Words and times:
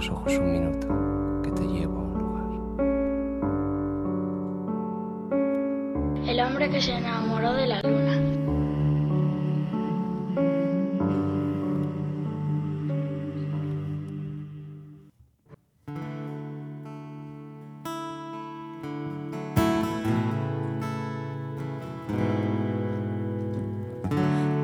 los 0.00 0.08
ojos 0.08 0.32
un 0.38 0.52
minuto, 0.52 0.86
que 1.42 1.50
te 1.50 1.62
llevo 1.66 1.98
a 1.98 2.02
un 2.02 2.18
lugar. 2.18 2.44
El 6.26 6.40
hombre 6.40 6.70
que 6.70 6.80
se 6.80 6.94
enamoró 6.94 7.52
de 7.52 7.66
la 7.66 7.82
luna. 7.82 8.16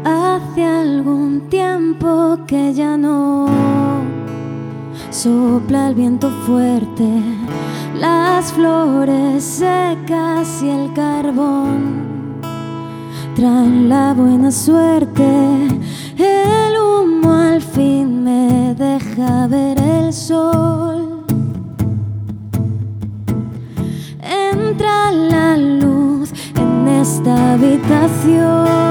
Hace 0.02 0.64
algún 0.64 1.50
tiempo 1.50 2.38
que 2.46 2.72
ya 2.72 2.96
no 2.96 3.25
sopla 5.26 5.88
el 5.88 5.96
viento 5.96 6.30
fuerte, 6.46 7.08
las 7.98 8.52
flores 8.52 9.42
secas 9.42 10.62
y 10.62 10.68
el 10.68 10.92
carbón 10.92 12.40
traen 13.34 13.88
la 13.88 14.14
buena 14.14 14.52
suerte. 14.52 15.26
El 16.16 16.72
humo 16.80 17.32
al 17.32 17.60
fin 17.60 18.22
me 18.22 18.72
deja 18.74 19.48
ver 19.48 19.76
el 19.80 20.12
sol. 20.12 21.24
Entra 24.22 25.10
la 25.10 25.56
luz 25.56 26.30
en 26.54 26.86
esta 26.86 27.54
habitación 27.54 28.85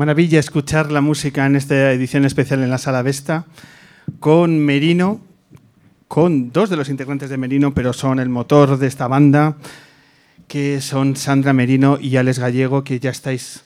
maravilla 0.00 0.40
escuchar 0.40 0.90
la 0.90 1.02
música 1.02 1.44
en 1.44 1.56
esta 1.56 1.92
edición 1.92 2.24
especial 2.24 2.62
en 2.62 2.70
la 2.70 2.78
Sala 2.78 3.02
Vesta 3.02 3.44
con 4.18 4.58
Merino, 4.58 5.20
con 6.08 6.52
dos 6.52 6.70
de 6.70 6.76
los 6.76 6.88
integrantes 6.88 7.28
de 7.28 7.36
Merino, 7.36 7.74
pero 7.74 7.92
son 7.92 8.18
el 8.18 8.30
motor 8.30 8.78
de 8.78 8.86
esta 8.86 9.08
banda, 9.08 9.58
que 10.48 10.80
son 10.80 11.16
Sandra 11.16 11.52
Merino 11.52 11.98
y 12.00 12.16
Alex 12.16 12.38
Gallego, 12.38 12.82
que 12.82 12.98
ya 12.98 13.10
estáis 13.10 13.62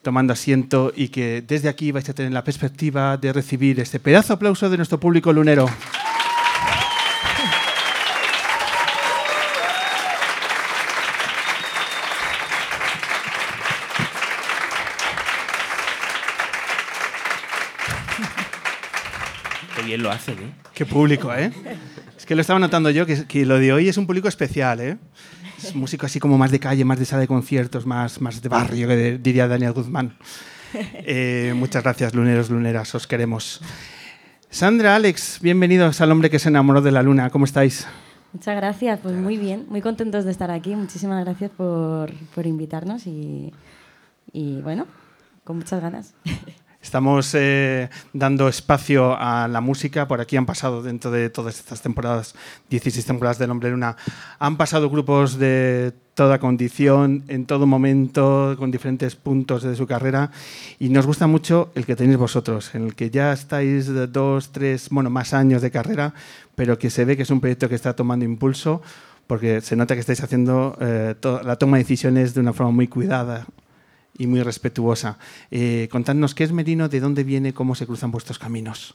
tomando 0.00 0.32
asiento 0.32 0.94
y 0.96 1.08
que 1.08 1.44
desde 1.46 1.68
aquí 1.68 1.92
vais 1.92 2.08
a 2.08 2.14
tener 2.14 2.32
la 2.32 2.42
perspectiva 2.42 3.18
de 3.18 3.34
recibir 3.34 3.78
este 3.78 4.00
pedazo 4.00 4.28
de 4.28 4.34
aplauso 4.36 4.70
de 4.70 4.78
nuestro 4.78 4.98
público 4.98 5.30
lunero. 5.30 5.66
Bien 19.96 20.02
lo 20.02 20.10
hacen, 20.10 20.34
¿eh? 20.38 20.52
Qué 20.74 20.84
público, 20.86 21.32
¿eh? 21.34 21.50
Es 22.16 22.24
que 22.26 22.34
lo 22.34 22.40
estaba 22.40 22.58
notando 22.58 22.90
yo, 22.90 23.06
que, 23.06 23.26
que 23.26 23.44
lo 23.46 23.58
de 23.58 23.72
hoy 23.72 23.88
es 23.88 23.96
un 23.96 24.06
público 24.06 24.28
especial, 24.28 24.80
¿eh? 24.80 24.96
Es 25.62 25.74
músico 25.74 26.04
así 26.06 26.20
como 26.20 26.36
más 26.36 26.50
de 26.50 26.60
calle, 26.60 26.84
más 26.84 26.98
de 26.98 27.04
sala 27.06 27.20
de 27.22 27.26
conciertos, 27.28 27.86
más, 27.86 28.20
más 28.20 28.42
de 28.42 28.48
barrio, 28.48 28.86
que 28.88 28.96
de- 28.96 29.18
diría 29.18 29.48
Daniel 29.48 29.72
Guzmán. 29.72 30.16
Eh, 30.74 31.54
muchas 31.56 31.82
gracias, 31.82 32.12
luneros, 32.14 32.50
luneras, 32.50 32.94
os 32.94 33.06
queremos. 33.06 33.62
Sandra, 34.50 34.96
Alex, 34.96 35.38
bienvenidos 35.40 36.00
al 36.02 36.10
hombre 36.12 36.28
que 36.28 36.38
se 36.38 36.48
enamoró 36.50 36.82
de 36.82 36.90
la 36.90 37.02
luna. 37.02 37.30
¿Cómo 37.30 37.46
estáis? 37.46 37.86
Muchas 38.34 38.56
gracias, 38.56 38.98
pues 39.02 39.14
muy 39.14 39.38
bien, 39.38 39.64
muy 39.70 39.80
contentos 39.80 40.24
de 40.26 40.32
estar 40.32 40.50
aquí. 40.50 40.74
Muchísimas 40.74 41.24
gracias 41.24 41.50
por, 41.56 42.12
por 42.34 42.46
invitarnos 42.46 43.06
y, 43.06 43.54
y, 44.32 44.60
bueno, 44.60 44.86
con 45.44 45.56
muchas 45.58 45.80
ganas. 45.80 46.14
Estamos 46.86 47.34
eh, 47.34 47.90
dando 48.12 48.46
espacio 48.46 49.16
a 49.18 49.48
la 49.48 49.60
música. 49.60 50.06
Por 50.06 50.20
aquí 50.20 50.36
han 50.36 50.46
pasado, 50.46 50.84
dentro 50.84 51.10
de 51.10 51.30
todas 51.30 51.58
estas 51.58 51.82
temporadas, 51.82 52.36
16 52.70 53.04
temporadas 53.04 53.40
del 53.40 53.50
Hombre 53.50 53.70
Luna, 53.70 53.96
han 54.38 54.56
pasado 54.56 54.88
grupos 54.88 55.36
de 55.36 55.92
toda 56.14 56.38
condición, 56.38 57.24
en 57.26 57.44
todo 57.44 57.66
momento, 57.66 58.54
con 58.56 58.70
diferentes 58.70 59.16
puntos 59.16 59.64
de 59.64 59.74
su 59.74 59.88
carrera. 59.88 60.30
Y 60.78 60.90
nos 60.90 61.06
gusta 61.06 61.26
mucho 61.26 61.72
el 61.74 61.84
que 61.84 61.96
tenéis 61.96 62.18
vosotros, 62.18 62.72
en 62.76 62.84
el 62.84 62.94
que 62.94 63.10
ya 63.10 63.32
estáis 63.32 63.90
dos, 64.12 64.52
tres, 64.52 64.88
bueno, 64.88 65.10
más 65.10 65.34
años 65.34 65.62
de 65.62 65.72
carrera, 65.72 66.14
pero 66.54 66.78
que 66.78 66.90
se 66.90 67.04
ve 67.04 67.16
que 67.16 67.24
es 67.24 67.30
un 67.30 67.40
proyecto 67.40 67.68
que 67.68 67.74
está 67.74 67.96
tomando 67.96 68.24
impulso, 68.24 68.80
porque 69.26 69.60
se 69.60 69.74
nota 69.74 69.94
que 69.94 70.00
estáis 70.00 70.22
haciendo 70.22 70.78
eh, 70.80 71.16
la 71.42 71.56
toma 71.56 71.78
de 71.78 71.82
decisiones 71.82 72.32
de 72.32 72.40
una 72.42 72.52
forma 72.52 72.70
muy 72.70 72.86
cuidada 72.86 73.44
y 74.18 74.26
muy 74.26 74.42
respetuosa. 74.42 75.18
Eh, 75.50 75.88
contadnos 75.90 76.34
qué 76.34 76.44
es 76.44 76.52
Merino, 76.52 76.88
de 76.88 77.00
dónde 77.00 77.24
viene, 77.24 77.52
cómo 77.52 77.74
se 77.74 77.86
cruzan 77.86 78.10
vuestros 78.10 78.38
caminos. 78.38 78.94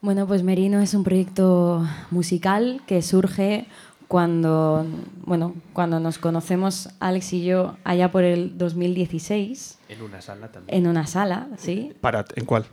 Bueno, 0.00 0.26
pues 0.28 0.42
Merino 0.44 0.80
es 0.80 0.94
un 0.94 1.02
proyecto 1.02 1.84
musical 2.10 2.80
que 2.86 3.02
surge 3.02 3.66
cuando, 4.06 4.86
bueno, 5.26 5.54
cuando 5.72 5.98
nos 6.00 6.18
conocemos 6.18 6.90
Alex 7.00 7.32
y 7.32 7.44
yo 7.44 7.76
allá 7.84 8.10
por 8.12 8.22
el 8.24 8.56
2016 8.56 9.78
En 9.88 10.02
una 10.02 10.20
sala 10.22 10.48
también. 10.52 10.78
en 10.78 10.86
una 10.86 11.06
sala, 11.06 11.48
¿sí? 11.58 11.92
Para, 12.00 12.24
¿En 12.36 12.44
cuál? 12.46 12.66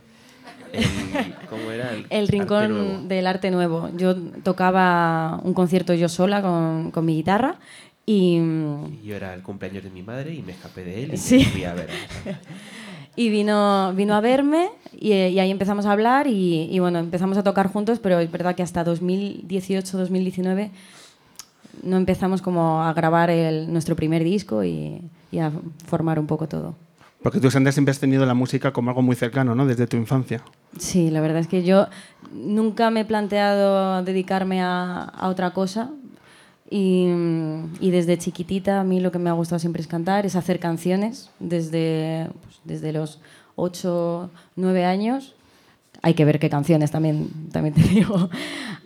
El- 0.72 1.34
¿Cómo 1.50 1.70
era? 1.70 1.92
El, 1.92 2.06
El 2.10 2.22
Arte 2.24 2.32
Rincón 2.32 2.68
Nuevo. 2.72 3.08
del 3.08 3.26
Arte 3.26 3.50
Nuevo. 3.50 3.90
Yo 3.96 4.14
tocaba 4.42 5.40
un 5.42 5.52
concierto 5.52 5.94
yo 5.94 6.08
sola 6.08 6.42
con, 6.42 6.90
con 6.90 7.04
mi 7.04 7.14
guitarra 7.16 7.56
y, 8.06 8.36
Y 8.36 9.00
yo 9.04 9.16
era 9.16 9.34
el 9.34 9.42
cumpleaños 9.42 9.82
de 9.84 9.90
mi 9.90 10.02
madre 10.02 10.32
y 10.32 10.40
me 10.42 10.52
escapé 10.52 10.84
de 10.84 11.04
él 11.04 11.14
y 11.14 11.16
Sí. 11.16 11.44
fui 11.44 11.64
a 11.64 11.74
ver. 11.74 11.88
y 13.16 13.28
vino, 13.30 13.92
vino 13.94 14.14
a 14.14 14.20
verme 14.20 14.68
y, 14.98 15.12
y 15.12 15.38
ahí 15.40 15.50
empezamos 15.50 15.86
a 15.86 15.92
hablar 15.92 16.26
y, 16.28 16.68
y, 16.70 16.78
bueno, 16.78 16.98
empezamos 17.00 17.36
a 17.36 17.42
tocar 17.42 17.66
juntos, 17.68 17.98
pero 17.98 18.20
es 18.20 18.30
verdad 18.30 18.54
que 18.54 18.62
hasta 18.62 18.84
2018-2019 18.84 20.70
no 21.82 21.96
empezamos 21.96 22.42
como 22.42 22.82
a 22.82 22.92
grabar 22.94 23.30
el- 23.30 23.72
nuestro 23.72 23.96
primer 23.96 24.24
disco 24.24 24.64
y, 24.64 25.00
y 25.30 25.38
a 25.38 25.52
formar 25.86 26.18
un 26.18 26.26
poco 26.26 26.48
todo. 26.48 26.74
Porque 27.22 27.40
tú, 27.40 27.50
Sandra, 27.50 27.72
siempre 27.72 27.90
has 27.90 27.98
tenido 27.98 28.24
la 28.24 28.34
música 28.34 28.72
como 28.72 28.90
algo 28.90 29.02
muy 29.02 29.16
cercano, 29.16 29.54
¿no? 29.54 29.66
Desde 29.66 29.86
tu 29.86 29.96
infancia. 29.96 30.42
Sí, 30.78 31.10
la 31.10 31.20
verdad 31.20 31.38
es 31.40 31.48
que 31.48 31.64
yo 31.64 31.88
nunca 32.32 32.90
me 32.90 33.00
he 33.00 33.04
planteado 33.04 34.02
dedicarme 34.04 34.62
a, 34.62 35.02
a 35.02 35.28
otra 35.28 35.50
cosa 35.52 35.90
y, 36.70 37.08
y 37.80 37.90
desde 37.90 38.18
chiquitita 38.18 38.80
a 38.80 38.84
mí 38.84 39.00
lo 39.00 39.12
que 39.12 39.18
me 39.18 39.30
ha 39.30 39.34
gustado 39.34 39.58
siempre 39.58 39.80
es 39.82 39.88
cantar, 39.88 40.26
es 40.26 40.36
hacer 40.36 40.58
canciones 40.58 41.30
desde, 41.38 42.28
pues, 42.42 42.56
desde 42.64 42.92
los 42.92 43.20
8, 43.56 44.30
9 44.56 44.84
años. 44.84 45.34
Hay 46.02 46.14
que 46.14 46.24
ver 46.24 46.38
qué 46.38 46.50
canciones 46.50 46.90
también, 46.90 47.28
también 47.52 47.74
te 47.74 47.82
digo. 47.82 48.28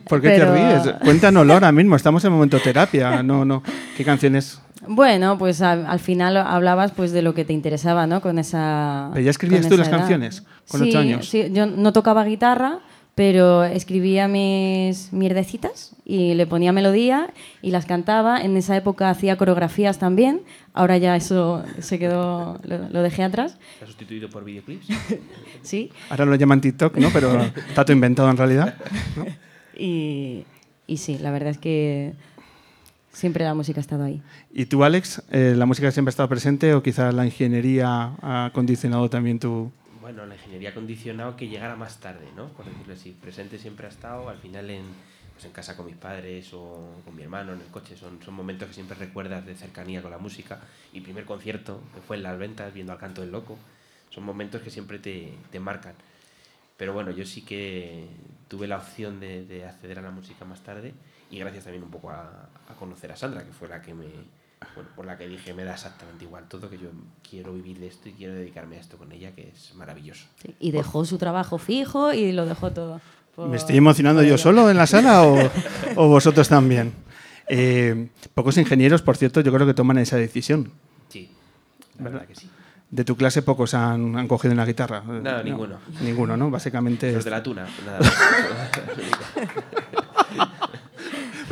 ¿Por 0.07 0.21
qué 0.21 0.29
Pero- 0.29 0.53
te 0.53 0.81
ríes? 0.83 0.95
Cuéntanoslo 1.03 1.53
ahora 1.53 1.71
mismo, 1.71 1.95
estamos 1.95 2.23
en 2.25 2.31
momento 2.31 2.57
terapia. 2.59 3.21
No, 3.21 3.45
no. 3.45 3.61
¿Qué 3.97 4.03
canciones? 4.03 4.59
Bueno, 4.87 5.37
pues 5.37 5.61
al, 5.61 5.85
al 5.85 5.99
final 5.99 6.37
hablabas 6.37 6.91
pues 6.93 7.11
de 7.11 7.21
lo 7.21 7.35
que 7.35 7.45
te 7.45 7.53
interesaba, 7.53 8.07
¿no? 8.07 8.19
Con 8.21 8.39
esa. 8.39 9.09
¿Pero 9.13 9.23
ya 9.25 9.29
escribías 9.29 9.67
tú 9.67 9.77
las 9.77 9.87
edad. 9.89 9.99
canciones 9.99 10.43
con 10.69 10.81
sí, 10.81 10.89
ocho 10.89 10.99
años? 10.99 11.29
Sí, 11.29 11.49
yo 11.51 11.67
no 11.67 11.93
tocaba 11.93 12.23
guitarra, 12.23 12.79
pero 13.15 13.63
escribía 13.63 14.27
mis 14.27 15.11
mierdecitas 15.11 15.95
y 16.05 16.33
le 16.33 16.47
ponía 16.47 16.71
melodía 16.71 17.33
y 17.61 17.71
las 17.71 17.85
cantaba. 17.85 18.41
En 18.41 18.55
esa 18.57 18.75
época 18.77 19.09
hacía 19.09 19.37
coreografías 19.37 19.99
también. 19.99 20.41
Ahora 20.73 20.97
ya 20.97 21.15
eso 21.15 21.63
se 21.79 21.99
quedó, 21.99 22.59
lo, 22.63 22.89
lo 22.89 23.01
dejé 23.01 23.23
atrás. 23.23 23.57
¿Se 23.79 23.83
ha 23.83 23.87
sustituido 23.87 24.29
por 24.29 24.43
videoclips? 24.43 24.87
Sí. 25.61 25.91
Ahora 26.09 26.25
lo 26.25 26.35
llaman 26.35 26.59
TikTok, 26.59 26.97
¿no? 26.97 27.09
Pero 27.13 27.39
está 27.39 27.85
todo 27.85 27.93
inventado 27.93 28.29
en 28.29 28.37
realidad. 28.37 28.75
Y, 29.77 30.45
y 30.85 30.97
sí, 30.97 31.17
la 31.17 31.31
verdad 31.31 31.49
es 31.49 31.57
que 31.57 32.13
siempre 33.11 33.43
la 33.43 33.53
música 33.53 33.79
ha 33.79 33.81
estado 33.81 34.03
ahí. 34.03 34.21
¿Y 34.53 34.65
tú, 34.65 34.83
Alex, 34.83 35.23
eh, 35.31 35.55
la 35.57 35.65
música 35.65 35.89
siempre 35.91 36.09
ha 36.09 36.13
estado 36.13 36.29
presente 36.29 36.73
o 36.73 36.83
quizás 36.83 37.13
la 37.13 37.25
ingeniería 37.25 38.13
ha 38.21 38.51
condicionado 38.53 39.09
también 39.09 39.39
tu... 39.39 39.71
Bueno, 40.11 40.25
la 40.25 40.35
ingeniería 40.35 40.71
ha 40.71 40.73
condicionado 40.73 41.37
que 41.37 41.47
llegara 41.47 41.77
más 41.77 42.01
tarde, 42.01 42.27
¿no? 42.35 42.49
Por 42.49 42.65
decirlo 42.65 42.93
así. 42.95 43.13
Presente 43.13 43.57
siempre 43.57 43.85
ha 43.85 43.89
estado, 43.89 44.27
al 44.27 44.39
final 44.39 44.69
en, 44.69 44.83
pues 45.31 45.45
en 45.45 45.53
casa 45.53 45.77
con 45.77 45.85
mis 45.85 45.95
padres 45.95 46.53
o 46.53 47.01
con 47.05 47.15
mi 47.15 47.23
hermano 47.23 47.53
en 47.53 47.61
el 47.61 47.67
coche. 47.67 47.95
Son, 47.95 48.21
son 48.21 48.33
momentos 48.33 48.67
que 48.67 48.73
siempre 48.73 48.97
recuerdas 48.97 49.45
de 49.45 49.55
cercanía 49.55 50.01
con 50.01 50.11
la 50.11 50.17
música. 50.17 50.59
Y 50.91 50.99
primer 50.99 51.23
concierto, 51.23 51.81
que 51.95 52.01
fue 52.01 52.17
en 52.17 52.23
Las 52.23 52.37
Ventas, 52.37 52.73
viendo 52.73 52.91
al 52.91 52.99
canto 52.99 53.21
del 53.21 53.31
loco. 53.31 53.57
Son 54.09 54.25
momentos 54.25 54.61
que 54.61 54.69
siempre 54.69 54.99
te, 54.99 55.33
te 55.49 55.61
marcan. 55.61 55.95
Pero 56.75 56.91
bueno, 56.91 57.11
yo 57.11 57.25
sí 57.25 57.43
que 57.43 58.09
tuve 58.49 58.67
la 58.67 58.79
opción 58.79 59.21
de, 59.21 59.45
de 59.45 59.63
acceder 59.63 59.99
a 59.99 60.01
la 60.01 60.11
música 60.11 60.43
más 60.43 60.61
tarde 60.61 60.93
y 61.29 61.39
gracias 61.39 61.63
también 61.63 61.85
un 61.85 61.91
poco 61.91 62.09
a, 62.09 62.49
a 62.67 62.75
conocer 62.77 63.13
a 63.13 63.15
Sandra, 63.15 63.45
que 63.45 63.53
fue 63.53 63.69
la 63.69 63.81
que 63.81 63.93
me, 63.93 64.07
por 64.95 65.05
la 65.05 65.17
que 65.17 65.27
dije 65.27 65.53
me 65.53 65.63
da 65.63 65.73
exactamente 65.73 66.25
igual 66.25 66.45
todo, 66.47 66.69
que 66.69 66.77
yo 66.77 66.89
quiero 67.27 67.53
vivir 67.53 67.79
de 67.79 67.87
esto 67.87 68.09
y 68.09 68.13
quiero 68.13 68.33
dedicarme 68.33 68.77
a 68.77 68.79
esto 68.79 68.97
con 68.97 69.11
ella, 69.11 69.33
que 69.35 69.49
es 69.53 69.73
maravilloso. 69.75 70.25
Sí, 70.41 70.55
Y 70.59 70.71
dejó 70.71 71.05
su 71.05 71.17
trabajo 71.17 71.57
fijo 71.57 72.13
y 72.13 72.31
lo 72.31 72.45
dejó 72.45 72.71
todo. 72.71 73.01
por- 73.35 73.49
¿Me 73.49 73.57
estoy 73.57 73.77
emocionando 73.77 74.23
yo 74.23 74.37
solo 74.37 74.69
en 74.69 74.77
la 74.77 74.87
sala 74.87 75.23
o, 75.23 75.37
o 75.95 76.07
vosotros 76.07 76.47
también? 76.47 76.93
Eh, 77.47 78.09
pocos 78.33 78.57
ingenieros, 78.57 79.01
por 79.01 79.17
cierto, 79.17 79.41
yo 79.41 79.51
creo 79.53 79.67
que 79.67 79.73
toman 79.73 79.97
esa 79.97 80.15
decisión. 80.17 80.71
Sí, 81.09 81.29
la 81.97 82.03
verdad 82.09 82.25
que 82.27 82.35
sí. 82.35 82.49
De 82.91 83.05
tu 83.05 83.15
clase 83.15 83.41
pocos 83.41 83.73
han, 83.73 84.17
han 84.17 84.27
cogido 84.27 84.53
una 84.53 84.65
guitarra. 84.65 85.01
Nada, 85.01 85.37
no, 85.39 85.43
ninguno. 85.43 85.77
Ninguno, 86.01 86.35
¿no? 86.37 86.49
Básicamente... 86.51 87.07
Los 87.11 87.19
es- 87.19 87.25
de 87.25 87.31
la 87.31 87.41
tuna, 87.41 87.65
nada 87.85 87.99
más. 88.03 88.11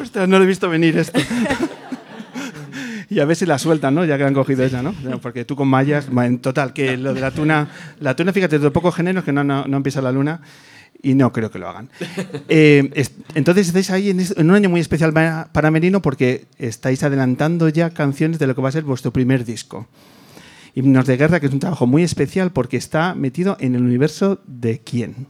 Ostras, 0.02 0.28
no 0.28 0.38
lo 0.38 0.44
he 0.44 0.48
visto 0.48 0.70
venir 0.70 0.98
esto. 0.98 1.20
y 3.12 3.20
a 3.20 3.26
ver 3.26 3.36
si 3.36 3.46
la 3.46 3.58
sueltan, 3.58 3.96
¿no? 3.96 4.06
Ya 4.06 4.18
que 4.18 4.24
han 4.24 4.34
cogido 4.34 4.64
esa, 4.64 4.82
¿no? 4.82 4.94
Porque 5.22 5.46
tú 5.46 5.56
con 5.56 5.68
mallas, 5.68 6.08
en 6.10 6.40
total, 6.40 6.74
que 6.74 6.98
lo 6.98 7.14
de 7.14 7.22
la 7.22 7.32
tuna, 7.32 7.70
la 8.00 8.16
tuna, 8.16 8.34
fíjate, 8.34 8.60
de 8.60 8.72
pocos 8.72 8.96
géneros 8.96 9.24
que 9.24 9.32
no, 9.34 9.44
no, 9.44 9.66
no 9.66 9.78
empieza 9.78 10.02
la 10.02 10.12
luna 10.12 10.42
y 11.02 11.16
no 11.16 11.32
creo 11.32 11.50
que 11.50 11.60
lo 11.60 11.70
hagan. 11.70 11.90
Eh, 12.50 12.90
es- 12.96 13.12
entonces 13.36 13.68
estáis 13.68 13.90
ahí 13.92 14.10
en, 14.10 14.20
es- 14.20 14.36
en 14.38 14.50
un 14.50 14.56
año 14.56 14.70
muy 14.70 14.82
especial 14.82 15.14
para, 15.14 15.50
para 15.52 15.72
Merino 15.72 16.02
porque 16.02 16.46
estáis 16.58 17.04
adelantando 17.04 17.70
ya 17.70 17.92
canciones 17.92 18.40
de 18.40 18.48
lo 18.48 18.56
que 18.56 18.62
va 18.62 18.70
a 18.70 18.74
ser 18.74 18.84
vuestro 18.84 19.12
primer 19.14 19.46
disco. 19.46 19.88
Himnos 20.76 21.06
de 21.08 21.18
Guerra, 21.18 21.40
que 21.40 21.48
es 21.48 21.54
un 21.54 21.60
trabajo 21.60 21.88
muy 21.88 22.04
especial 22.04 22.52
porque 22.52 22.78
está 22.78 23.16
metido 23.16 23.58
en 23.60 23.76
el 23.76 23.82
universo 23.84 24.40
de 24.46 24.80
quién, 24.80 25.28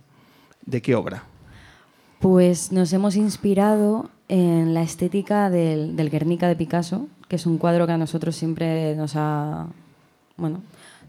de 0.65 0.81
qué 0.81 0.95
obra. 0.95 1.24
Pues 2.19 2.71
nos 2.71 2.91
hemos 2.93 3.15
inspirado 3.15 4.09
en 4.27 4.74
la 4.74 4.81
estética 4.83 5.50
del, 5.50 5.95
del 5.95 6.09
Guernica 6.09 6.48
de 6.48 6.55
Picasso, 6.57 7.07
que 7.29 7.38
es 7.38 7.45
un 7.45 7.57
cuadro 7.57 7.86
que 7.88 7.93
a 7.93 7.98
nosotros 7.98 8.36
siempre 8.36 8.95
nos 8.95 9.13
ha, 9.15 9.67
bueno, 10.36 10.62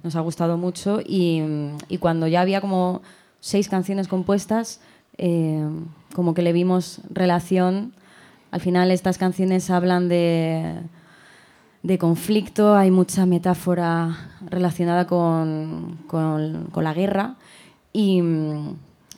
nos 0.04 0.14
ha 0.14 0.20
gustado 0.20 0.56
mucho 0.56 1.00
y, 1.04 1.42
y 1.88 1.98
cuando 1.98 2.28
ya 2.28 2.40
había 2.42 2.60
como 2.60 3.02
seis 3.40 3.68
canciones 3.68 4.06
compuestas, 4.06 4.80
eh, 5.18 5.66
como 6.14 6.32
que 6.34 6.42
le 6.42 6.52
vimos 6.52 7.00
relación. 7.10 7.92
Al 8.52 8.60
final 8.60 8.90
estas 8.90 9.16
canciones 9.18 9.70
hablan 9.70 10.08
de, 10.08 10.74
de 11.82 11.98
conflicto, 11.98 12.74
hay 12.76 12.90
mucha 12.90 13.24
metáfora 13.26 14.28
relacionada 14.48 15.06
con, 15.06 15.98
con- 16.06 16.68
la 16.82 16.94
guerra 16.94 17.36
y, 17.92 18.22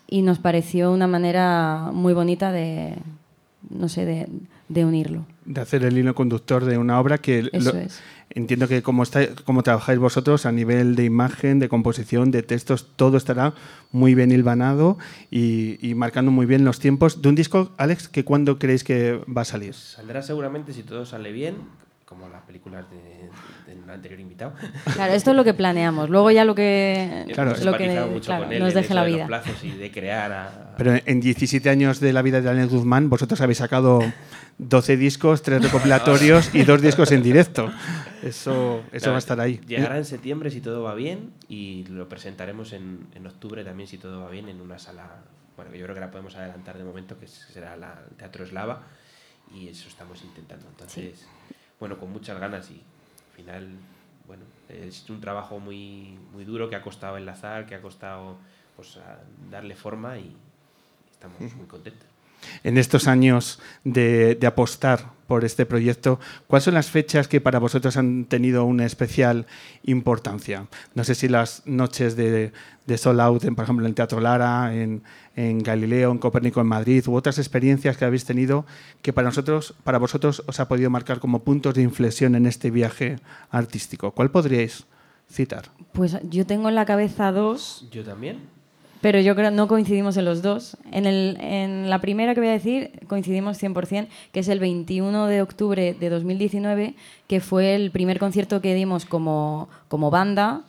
y 0.09 0.23
nos 0.23 0.38
pareció 0.38 0.92
una 0.92 1.06
manera 1.06 1.90
muy 1.92 2.14
bonita 2.14 2.52
de, 2.52 2.97
no 3.71 3.88
sé, 3.88 4.04
de, 4.04 4.28
de 4.73 4.85
unirlo. 4.85 5.26
de 5.45 5.61
hacer 5.61 5.85
el 5.85 5.99
hilo 5.99 6.14
conductor 6.14 6.64
de 6.64 6.79
una 6.79 7.00
obra 7.00 7.19
que 7.19 7.49
Eso 7.52 7.73
lo- 7.73 7.79
es. 7.81 8.00
entiendo 8.31 8.69
que 8.69 8.81
como 8.83 9.02
está 9.02 9.35
como 9.45 9.62
trabajáis 9.64 9.99
vosotros 9.99 10.47
a 10.47 10.52
nivel 10.52 10.95
de 10.95 11.05
imagen, 11.05 11.59
de 11.59 11.69
composición, 11.69 12.31
de 12.31 12.43
textos, 12.45 12.87
todo 12.97 13.17
estará 13.17 13.52
muy 13.91 14.14
bien 14.14 14.31
hilvanado 14.31 14.99
y, 15.31 15.79
y 15.87 15.95
marcando 15.95 16.31
muy 16.31 16.47
bien 16.47 16.64
los 16.64 16.79
tiempos 16.79 17.21
de 17.23 17.29
un 17.29 17.35
disco, 17.35 17.73
Alex, 17.76 18.09
que 18.09 18.25
cuándo 18.25 18.59
creéis 18.59 18.85
que 18.85 19.21
va 19.37 19.43
a 19.43 19.45
salir. 19.45 19.75
Saldrá 19.75 20.23
seguramente, 20.23 20.73
si 20.73 20.83
todo 20.85 21.05
sale 21.05 21.33
bien, 21.33 21.57
como 22.12 22.28
las 22.28 22.42
películas 22.42 22.85
de- 22.90 23.31
del 23.73 23.88
anterior 23.90 24.21
invitado. 24.21 24.52
Claro, 24.95 25.12
esto 25.14 25.31
es 25.31 25.37
lo 25.37 25.45
que 25.45 25.54
planeamos. 25.54 26.09
Luego 26.11 26.31
ya 26.31 26.45
lo 26.45 26.54
que, 26.54 27.25
Claro. 27.35 27.52
Lo 27.64 27.76
que 27.76 27.88
mucho 28.11 28.26
claro, 28.26 28.45
con 28.45 28.52
él 28.52 28.59
nos 28.62 28.75
deje 28.75 28.95
la 28.95 29.04
de 29.04 29.09
los 29.11 29.16
vida. 29.16 29.26
plazos 29.26 29.64
y 29.64 29.71
de 29.73 29.90
crear 29.90 30.33
a- 30.33 30.75
Pero 30.76 30.95
en 31.04 31.21
17 31.21 31.69
años 31.71 32.00
de 32.00 32.12
la 32.12 32.23
vida 32.23 32.40
de 32.40 32.47
Daniel 32.47 32.69
Guzmán, 32.69 33.09
vosotros 33.11 33.40
habéis 33.40 33.59
sacado 33.59 34.00
12 34.59 34.97
discos, 34.97 35.42
3 35.42 35.62
recopilatorios 35.62 36.54
y 36.54 36.62
2 36.64 36.81
discos 36.83 37.11
en 37.12 37.23
directo. 37.23 37.71
Eso, 38.23 38.83
eso 38.92 38.99
Claro, 38.99 39.11
va 39.12 39.16
a 39.16 39.19
estar 39.19 39.40
ahí. 39.40 39.61
Llegará 39.66 39.97
en 39.99 40.04
septiembre 40.04 40.50
si 40.50 40.61
todo 40.61 40.83
va 40.83 40.95
bien 40.95 41.33
y 41.49 41.85
lo 41.88 42.09
presentaremos 42.09 42.73
en, 42.73 43.07
en 43.14 43.26
octubre 43.26 43.64
también 43.64 43.88
si 43.88 43.99
todo 43.99 44.23
va 44.23 44.31
bien 44.31 44.49
en 44.49 44.61
una 44.61 44.78
sala, 44.78 45.23
bueno, 45.57 45.73
que 45.73 45.78
yo 45.78 45.85
creo 45.87 45.95
que 45.95 46.00
la 46.00 46.11
podemos 46.11 46.37
adelantar 46.37 46.78
de 46.78 46.85
momento, 46.85 47.19
que 47.19 47.26
será 47.26 47.76
la, 47.76 47.99
el 48.09 48.16
Teatro 48.16 48.45
Eslava 48.45 48.83
y 49.52 49.69
eso 49.69 49.88
estamos 49.88 50.23
intentando. 50.23 50.66
Entonces, 50.69 51.26
bueno, 51.83 51.99
con 51.99 52.12
muchas 52.12 52.39
ganas 52.39 52.71
y 52.71 52.75
al 52.75 53.37
final, 53.37 53.69
bueno, 54.29 54.45
es 54.69 55.11
un 55.11 55.21
trabajo 55.21 55.59
muy, 55.59 56.17
muy 56.33 56.45
duro 56.45 56.71
que 56.71 56.77
ha 56.77 56.81
costado 56.81 57.17
enlazar, 57.17 57.67
que 57.67 57.75
ha 57.75 57.83
costado 57.83 58.37
pues, 58.77 59.01
darle 59.51 59.75
forma 59.75 60.17
y 60.17 60.33
estamos 61.11 61.41
muy 61.57 61.67
contentos. 61.67 62.07
En 62.62 62.79
estos 62.79 63.09
años 63.09 63.61
de, 63.83 64.37
de 64.37 64.47
apostar 64.47 65.07
por 65.33 65.47
este 65.47 65.65
proyecto, 65.65 66.21
¿cuáles 66.47 66.65
son 66.65 66.75
las 66.75 66.91
fechas 66.91 67.27
que 67.27 67.41
para 67.41 67.59
vosotros 67.59 67.97
han 67.97 68.27
tenido 68.27 68.67
una 68.67 68.85
especial 68.85 69.47
importancia? 69.83 70.67
No 70.95 71.05
sé 71.05 71.15
si 71.15 71.27
las 71.27 71.62
noches 71.65 72.17
de, 72.17 72.53
de 72.87 72.99
Soul 72.99 73.19
Out, 73.19 73.45
en, 73.45 73.55
por 73.55 73.62
ejemplo, 73.65 73.87
en 73.87 73.89
el 73.89 73.95
Teatro 73.95 74.21
Lara, 74.21 74.75
en, 74.75 75.03
en 75.35 75.61
Galileo, 75.61 76.12
en 76.12 76.19
Copérnico, 76.19 76.61
en 76.61 76.67
Madrid, 76.67 77.03
u 77.09 77.15
otras 77.15 77.39
experiencias 77.39 77.97
que 77.97 78.05
habéis 78.05 78.27
tenido 78.27 78.67
que 79.01 79.15
para 79.15 79.29
nosotros, 79.29 79.75
para 79.85 79.97
vosotros, 79.97 80.43
os 80.47 80.61
ha 80.61 80.69
podido 80.69 80.91
marcar 80.91 81.19
como 81.19 81.39
puntos 81.45 81.73
de 81.73 81.81
inflexión 81.81 82.35
en 82.35 82.45
este 82.45 82.71
viaje 82.71 83.17
artístico. 83.51 84.11
¿Cuál 84.11 84.31
podríais 84.31 84.85
citar? 85.31 85.71
Pues 85.95 86.15
yo 86.29 86.45
tengo 86.45 86.69
en 86.69 86.75
la 86.75 86.85
cabeza 86.85 87.33
dos, 87.33 87.89
Yo 87.91 88.05
también. 88.05 88.37
Pero 89.02 89.21
yo 89.21 89.35
creo 89.37 89.50
no 89.50 89.68
coincidimos 89.68 90.16
en 90.16 90.25
los 90.25 90.40
dos. 90.40 90.78
En, 90.90 91.04
el, 91.04 91.37
en 91.40 91.90
la 91.90 92.00
primera 92.00 92.32
que 92.35 92.40
voy 92.40 92.49
a 92.49 92.52
decir 92.52 92.92
coincidimos 93.09 93.62
100%, 93.62 94.06
que 94.32 94.40
es 94.40 94.49
el 94.49 94.59
21 94.61 95.26
de 95.26 95.42
octubre 95.42 95.92
de 95.92 96.09
2019, 96.09 96.94
que 97.26 97.40
fue 97.40 97.75
el 97.75 97.90
primer 97.90 98.18
concierto 98.18 98.62
que 98.62 98.75
dimos 98.75 99.04
como, 99.04 99.68
como 99.88 100.11
banda 100.11 100.62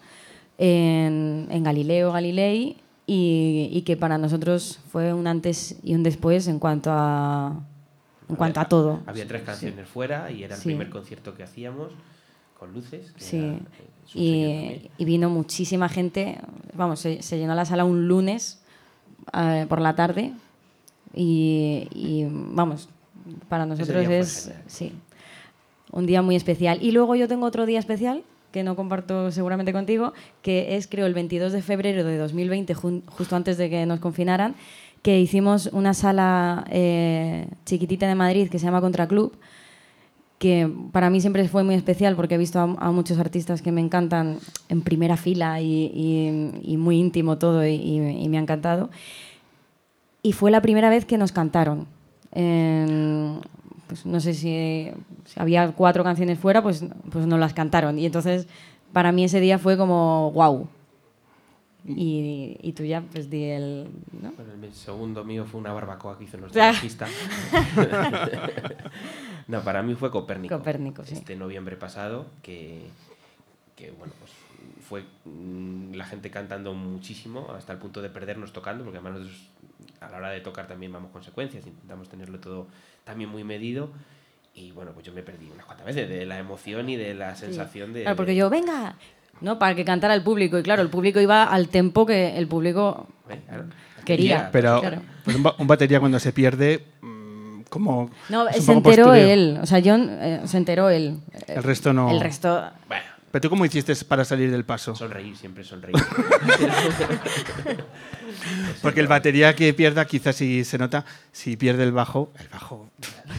en, 0.58 1.48
en 1.50 1.64
Galileo 1.64 2.12
Galilei 2.12 2.78
y, 3.06 3.70
y 3.72 3.82
que 3.84 3.98
para 3.98 4.18
nosotros 4.18 4.80
fue 4.92 5.14
un 5.14 5.28
antes 5.28 5.78
y 5.84 5.94
un 5.96 6.04
después 6.04 6.48
en 6.48 6.60
cuanto 6.60 6.90
a, 6.92 7.60
en 8.30 8.36
cuanto 8.36 8.60
a 8.60 8.66
todo. 8.66 9.02
Había 9.06 9.28
tres 9.28 9.44
canciones 9.44 9.88
fuera 9.88 10.32
y 10.32 10.44
era 10.44 10.56
el 10.56 10.62
Sí. 10.62 10.70
primer 10.70 10.90
concierto 10.90 11.34
que 11.36 11.44
hacíamos 11.44 11.92
con 12.58 12.72
luces. 12.74 13.12
que 13.12 13.22
Sí. 13.24 13.38
era, 13.38 13.48
eh, 13.56 13.60
Y, 14.14 14.90
vino 15.00 15.30
muchísima 15.30 15.90
gente. 15.90 16.38
Vamos, 16.76 17.00
se, 17.00 17.22
se 17.22 17.38
llenó 17.38 17.56
la 17.56 17.66
sala 17.66 17.86
un 17.86 18.08
lunes 18.08 18.62
eh, 19.34 19.66
por 19.68 19.82
la 19.82 19.96
tarde. 19.96 20.34
Y, 21.16 21.88
y, 21.94 22.26
vamos, 22.30 22.90
para 23.50 23.66
nosotros 23.66 24.08
es 24.10 24.52
sí, 24.68 24.92
un 25.92 26.06
día 26.06 26.22
muy 26.22 26.36
especial. 26.36 26.80
Y 26.82 26.92
luego 26.92 27.16
yo 27.16 27.28
tengo 27.28 27.46
otro 27.46 27.66
día 27.66 27.80
especial 27.80 28.24
que 28.52 28.64
no 28.64 28.76
comparto 28.76 29.32
seguramente 29.32 29.74
contigo, 29.74 30.14
que 30.44 30.76
es 30.76 30.86
creo 30.88 31.08
el 31.08 31.14
22 31.16 31.54
de 31.54 31.62
febrero 31.64 32.04
de 32.04 32.18
2020, 32.18 32.76
jun- 32.76 33.02
justo 33.08 33.36
antes 33.36 33.58
de 33.58 33.68
que 33.70 33.86
nos 33.88 34.00
confinaran, 34.00 34.54
que 35.02 35.20
hicimos 35.20 35.68
una 35.74 35.96
sala 35.96 36.64
eh, 36.70 37.48
chiquitita 37.66 38.08
de 38.08 38.14
Madrid 38.16 38.50
que 38.50 38.60
se 38.60 38.66
llama 38.66 38.80
Contraclub, 38.80 39.34
que 40.44 40.70
para 40.92 41.10
mí 41.10 41.22
siempre 41.22 41.48
fue 41.48 41.64
muy 41.64 41.74
especial 41.74 42.18
porque 42.18 42.36
he 42.36 42.38
visto 42.38 42.60
a, 42.60 42.92
muchos 42.92 43.18
artistas 43.18 43.62
que 43.62 43.72
me 43.72 43.80
encantan 43.80 44.40
en 44.68 44.82
primera 44.82 45.16
fila 45.16 45.62
y, 45.62 46.60
muy 46.78 46.98
íntimo 46.98 47.38
todo 47.38 47.66
y, 47.66 48.28
me 48.28 48.38
ha 48.38 48.42
encantado. 48.42 48.90
Y 50.22 50.34
fue 50.34 50.52
la 50.52 50.62
primera 50.62 50.90
vez 50.90 51.06
que 51.06 51.18
nos 51.18 51.32
cantaron. 51.32 51.88
Pues 52.30 54.06
no 54.06 54.20
sé 54.20 54.34
si, 54.34 54.92
si 55.24 55.40
había 55.40 55.72
cuatro 55.72 56.04
canciones 56.04 56.40
fuera, 56.40 56.62
pues, 56.62 56.84
pues 57.10 57.26
nos 57.26 57.40
las 57.40 57.54
cantaron. 57.54 57.98
Y 57.98 58.06
entonces 58.06 58.46
para 58.92 59.14
mí 59.14 59.24
ese 59.24 59.40
día 59.40 59.60
fue 59.60 59.78
como 59.78 60.30
wow. 60.34 60.68
Y, 61.86 62.58
y 62.62 62.72
tú 62.74 62.84
ya 62.84 63.02
pues 63.02 63.30
di 63.30 63.44
el... 63.44 63.90
¿no? 64.22 64.32
Bueno, 64.32 64.54
el 64.64 64.74
segundo 64.74 65.26
mío 65.26 65.46
fue 65.46 65.60
una 65.60 65.74
barbacoa 65.74 66.18
que 66.18 66.24
hizo 66.24 66.38
nuestro 66.38 66.62
bajista. 66.62 67.08
no, 69.48 69.62
para 69.64 69.84
mí 69.84 69.94
fue 69.96 70.10
Copérnico. 70.10 70.58
Copérnico, 70.58 71.04
sí. 71.04 71.16
Este 71.16 71.36
noviembre 71.36 71.76
pasado, 71.76 72.28
que, 72.42 72.88
que 73.76 73.92
bueno, 73.92 74.14
pues 74.20 74.32
fue 74.88 75.04
mm, 75.26 75.94
la 75.96 76.06
gente 76.06 76.32
cantando 76.32 76.74
muchísimo, 76.74 77.52
hasta 77.52 77.74
el 77.74 77.80
punto 77.80 78.02
de 78.02 78.10
perdernos 78.10 78.54
tocando, 78.54 78.86
porque 78.86 79.00
además 79.00 79.20
nosotros 79.20 79.50
a 80.00 80.10
la 80.10 80.18
hora 80.18 80.30
de 80.30 80.42
tocar 80.42 80.68
también 80.68 80.92
vamos 80.94 81.12
consecuencias, 81.12 81.66
intentamos 81.66 82.08
tenerlo 82.10 82.40
todo 82.40 82.68
también 83.04 83.30
muy 83.30 83.44
medido. 83.44 83.92
Y 84.56 84.72
bueno, 84.72 84.92
pues 84.92 85.06
yo 85.06 85.14
me 85.14 85.24
perdí 85.24 85.50
unas 85.50 85.66
cuantas 85.66 85.86
veces 85.86 86.08
de 86.08 86.26
la 86.26 86.38
emoción 86.38 86.88
y 86.88 86.96
de 86.96 87.16
la 87.16 87.36
sensación 87.36 87.92
de. 87.92 88.04
Claro, 88.04 88.16
porque 88.16 88.36
yo, 88.36 88.50
venga, 88.52 88.96
¿no? 89.44 89.60
Para 89.60 89.76
que 89.76 89.86
cantara 89.86 90.16
el 90.16 90.24
público. 90.24 90.58
Y 90.58 90.64
claro, 90.64 90.82
el 90.82 90.90
público 90.90 91.20
iba 91.20 91.44
al 91.44 91.68
tempo 91.70 92.06
que 92.08 92.36
el 92.38 92.48
público 92.48 93.08
Eh, 93.30 93.38
quería. 94.06 94.50
Pero 94.52 94.80
Claro. 94.82 95.02
pues 95.24 95.36
un, 95.38 95.44
ba- 95.44 95.56
un 95.60 95.68
batería 95.68 96.00
cuando 96.00 96.20
se 96.20 96.34
pierde, 96.34 96.84
mm, 97.02 97.62
como... 97.70 98.10
No, 98.30 98.46
se 98.52 98.58
enteró 98.72 99.04
postureo. 99.06 99.14
él. 99.16 99.60
O 99.62 99.66
sea, 99.66 99.82
John 99.84 100.08
eh, 100.10 100.42
se 100.46 100.58
enteró 100.58 100.90
él. 100.90 101.20
El 101.48 101.62
resto 101.64 101.94
no... 101.94 102.10
El 102.10 102.20
resto. 102.20 102.64
Bueno, 102.88 103.04
¿Pero 103.32 103.42
tú 103.42 103.50
cómo 103.50 103.66
hiciste 103.66 103.94
para 104.08 104.24
salir 104.26 104.52
del 104.52 104.64
paso? 104.64 104.94
sonreír, 104.96 105.36
siempre 105.36 105.64
sonreír. 105.64 105.96
Porque 108.82 109.00
el 109.00 109.08
batería 109.08 109.56
que 109.56 109.74
pierda, 109.74 110.06
quizás 110.06 110.36
si 110.36 110.64
se 110.64 110.78
nota, 110.78 111.06
si 111.32 111.56
pierde 111.58 111.84
el 111.84 111.92
bajo, 111.92 112.32
el 112.40 112.48
bajo, 112.50 112.90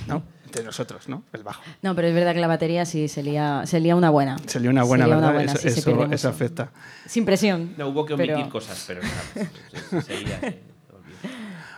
¿no? 0.06 0.22
Nosotros, 0.62 1.08
¿no? 1.08 1.24
El 1.32 1.42
bajo. 1.42 1.62
No, 1.82 1.94
pero 1.96 2.08
es 2.08 2.14
verdad 2.14 2.34
que 2.34 2.40
la 2.40 2.46
batería 2.46 2.84
sí 2.84 3.08
se 3.08 3.22
lía, 3.22 3.62
se 3.66 3.80
lía 3.80 3.96
una 3.96 4.10
buena. 4.10 4.36
Una 4.36 4.42
buena, 4.42 4.52
Se 4.52 4.60
lía 4.60 4.70
una 4.70 4.84
¿verdad? 4.84 5.32
buena, 5.34 5.52
eso, 5.52 5.56
sí, 5.60 5.70
se 5.70 5.80
eso- 5.80 5.90
pierde 5.96 6.14
eso 6.14 6.28
mucho. 6.28 6.36
afecta. 6.36 6.70
Sin 7.06 7.24
presión. 7.24 7.74
No, 7.76 7.88
hubo 7.88 8.04
que 8.06 8.14
omitir 8.14 8.34
Pero- 8.36 8.48
cosas, 8.50 8.84
pero 8.86 9.00
nada. 9.02 10.02
se- 10.02 10.46
eh. 10.46 10.62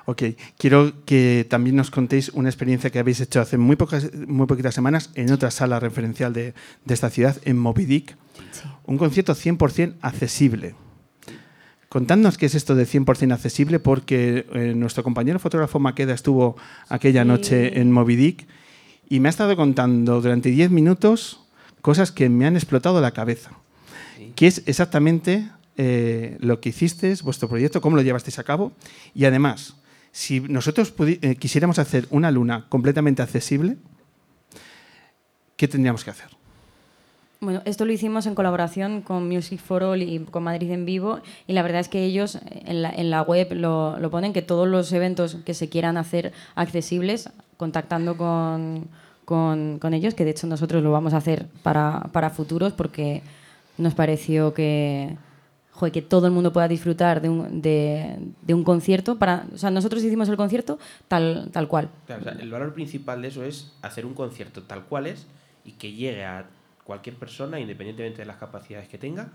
Ok, 0.09 0.23
quiero 0.57 0.93
que 1.05 1.45
también 1.51 1.75
nos 1.75 1.91
contéis 1.91 2.29
una 2.29 2.49
experiencia 2.49 2.91
que 2.91 3.01
habéis 3.01 3.21
hecho 3.21 3.41
hace 3.41 3.59
muy, 3.59 3.75
pocas, 3.75 4.13
muy 4.15 4.47
poquitas 4.47 4.73
semanas 4.75 5.11
en 5.17 5.33
otra 5.33 5.51
sala 5.51 5.81
referencial 5.81 6.33
de, 6.33 6.55
de 6.85 6.95
esta 6.95 7.11
ciudad, 7.11 7.37
en 7.45 7.59
Moby 7.59 7.87
Dick. 7.87 8.17
Un 8.85 8.99
concierto 8.99 9.35
100% 9.35 9.95
accesible. 10.03 10.77
Contadnos 11.89 12.37
qué 12.39 12.47
es 12.47 12.55
esto 12.55 12.75
de 12.75 12.87
100% 12.87 13.33
accesible, 13.33 13.81
porque 13.81 14.47
eh, 14.53 14.75
nuestro 14.77 15.03
compañero 15.03 15.39
fotógrafo 15.39 15.79
Maqueda 15.81 16.15
estuvo 16.15 16.57
aquella 16.89 17.23
Sí. 17.23 17.29
noche 17.29 17.81
en 17.81 17.91
Moby 17.91 18.17
Dick 18.17 18.47
y 19.09 19.21
me 19.21 19.29
ha 19.29 19.31
estado 19.31 19.57
contando 19.57 20.21
durante 20.21 20.51
10 20.51 20.71
minutos 20.71 21.41
cosas 21.81 22.11
que 22.11 22.29
me 22.29 22.47
han 22.47 22.57
explotado 22.57 23.01
la 23.01 23.13
cabeza. 23.13 23.53
Sí. 24.17 24.33
¿Qué 24.35 24.47
es 24.47 24.63
exactamente 24.67 25.49
eh, 25.77 26.37
lo 26.41 26.61
que 26.61 26.71
hicisteis, 26.71 27.23
vuestro 27.23 27.49
proyecto, 27.49 27.81
cómo 27.81 27.97
lo 27.97 28.03
llevasteis 28.03 28.39
a 28.39 28.45
cabo? 28.45 28.73
Y 29.15 29.25
además, 29.25 29.77
si 30.11 30.41
nosotros 30.41 30.95
eh, 30.99 31.37
quisiéramos 31.37 31.79
hacer 31.79 32.07
una 32.11 32.31
luna 32.31 32.67
completamente 32.69 33.23
accesible, 33.23 33.77
¿qué 35.57 35.69
tendríamos 35.69 36.05
que 36.05 36.11
hacer? 36.11 36.37
Bueno, 37.39 37.61
esto 37.67 37.85
lo 37.85 37.93
hicimos 37.93 38.25
en 38.27 38.35
colaboración 38.35 39.03
con 39.03 39.29
Music 39.29 39.61
for 39.61 39.83
All 39.83 40.03
y 40.03 40.19
con 40.21 40.43
Madrid 40.43 40.71
en 40.71 40.87
Vivo 40.87 41.21
y 41.47 41.53
la 41.53 41.63
verdad 41.63 41.83
es 41.83 41.89
que 41.89 42.03
ellos 42.03 42.37
eh, 42.37 42.63
en 42.65 42.81
la, 42.81 42.91
en 42.91 43.11
la 43.11 43.21
web 43.23 43.53
lo, 43.53 43.99
lo 43.99 44.11
ponen 44.11 44.33
que 44.33 44.41
todos 44.41 44.67
los 44.67 44.91
eventos 44.93 45.37
que 45.45 45.53
se 45.53 45.69
quieran 45.69 45.99
hacer 45.99 46.33
accesibles, 46.55 47.29
contactando 47.57 48.17
con, 48.17 48.89
con- 49.25 49.79
con 49.79 49.95
ellos, 49.95 50.15
que 50.15 50.25
de 50.25 50.31
hecho 50.33 50.47
nosotros 50.47 50.83
lo 50.83 50.93
vamos 50.93 51.15
a 51.15 51.19
hacer 51.19 51.47
para, 51.63 52.01
para 52.13 52.31
futuros 52.31 52.73
porque 52.73 53.23
nos 53.79 53.95
pareció 53.95 54.55
que, 54.55 55.17
joder, 55.73 55.93
que 55.93 56.03
todo 56.03 56.27
el 56.27 56.33
mundo 56.33 56.53
pueda 56.53 56.69
disfrutar 56.69 57.21
de 57.21 57.29
un, 57.29 57.61
de, 57.63 58.19
de 58.43 58.55
un 58.55 58.65
concierto. 58.65 59.19
Para, 59.19 59.47
o 59.53 59.59
sea, 59.59 59.71
nosotros 59.71 60.03
hicimos 60.03 60.29
el 60.29 60.37
concierto 60.37 60.79
tal, 61.09 61.51
tal 61.53 61.69
cual. 61.69 61.89
Claro, 62.07 62.23
o 62.23 62.25
sea, 62.25 62.33
el 62.35 62.51
valor 62.51 62.73
principal 62.75 63.21
de 63.23 63.29
eso 63.29 63.43
es 63.45 63.73
hacer 63.83 64.07
un 64.07 64.15
concierto 64.15 64.63
tal 64.63 64.85
cual 64.85 65.07
es 65.07 65.27
y 65.65 65.73
que 65.73 65.93
llegue 65.93 66.25
a 66.25 66.47
cualquier 66.85 67.17
persona, 67.17 67.59
independientemente 67.59 68.23
de 68.23 68.27
las 68.27 68.37
capacidades 68.37 68.89
que 68.89 68.97
tenga, 68.99 69.29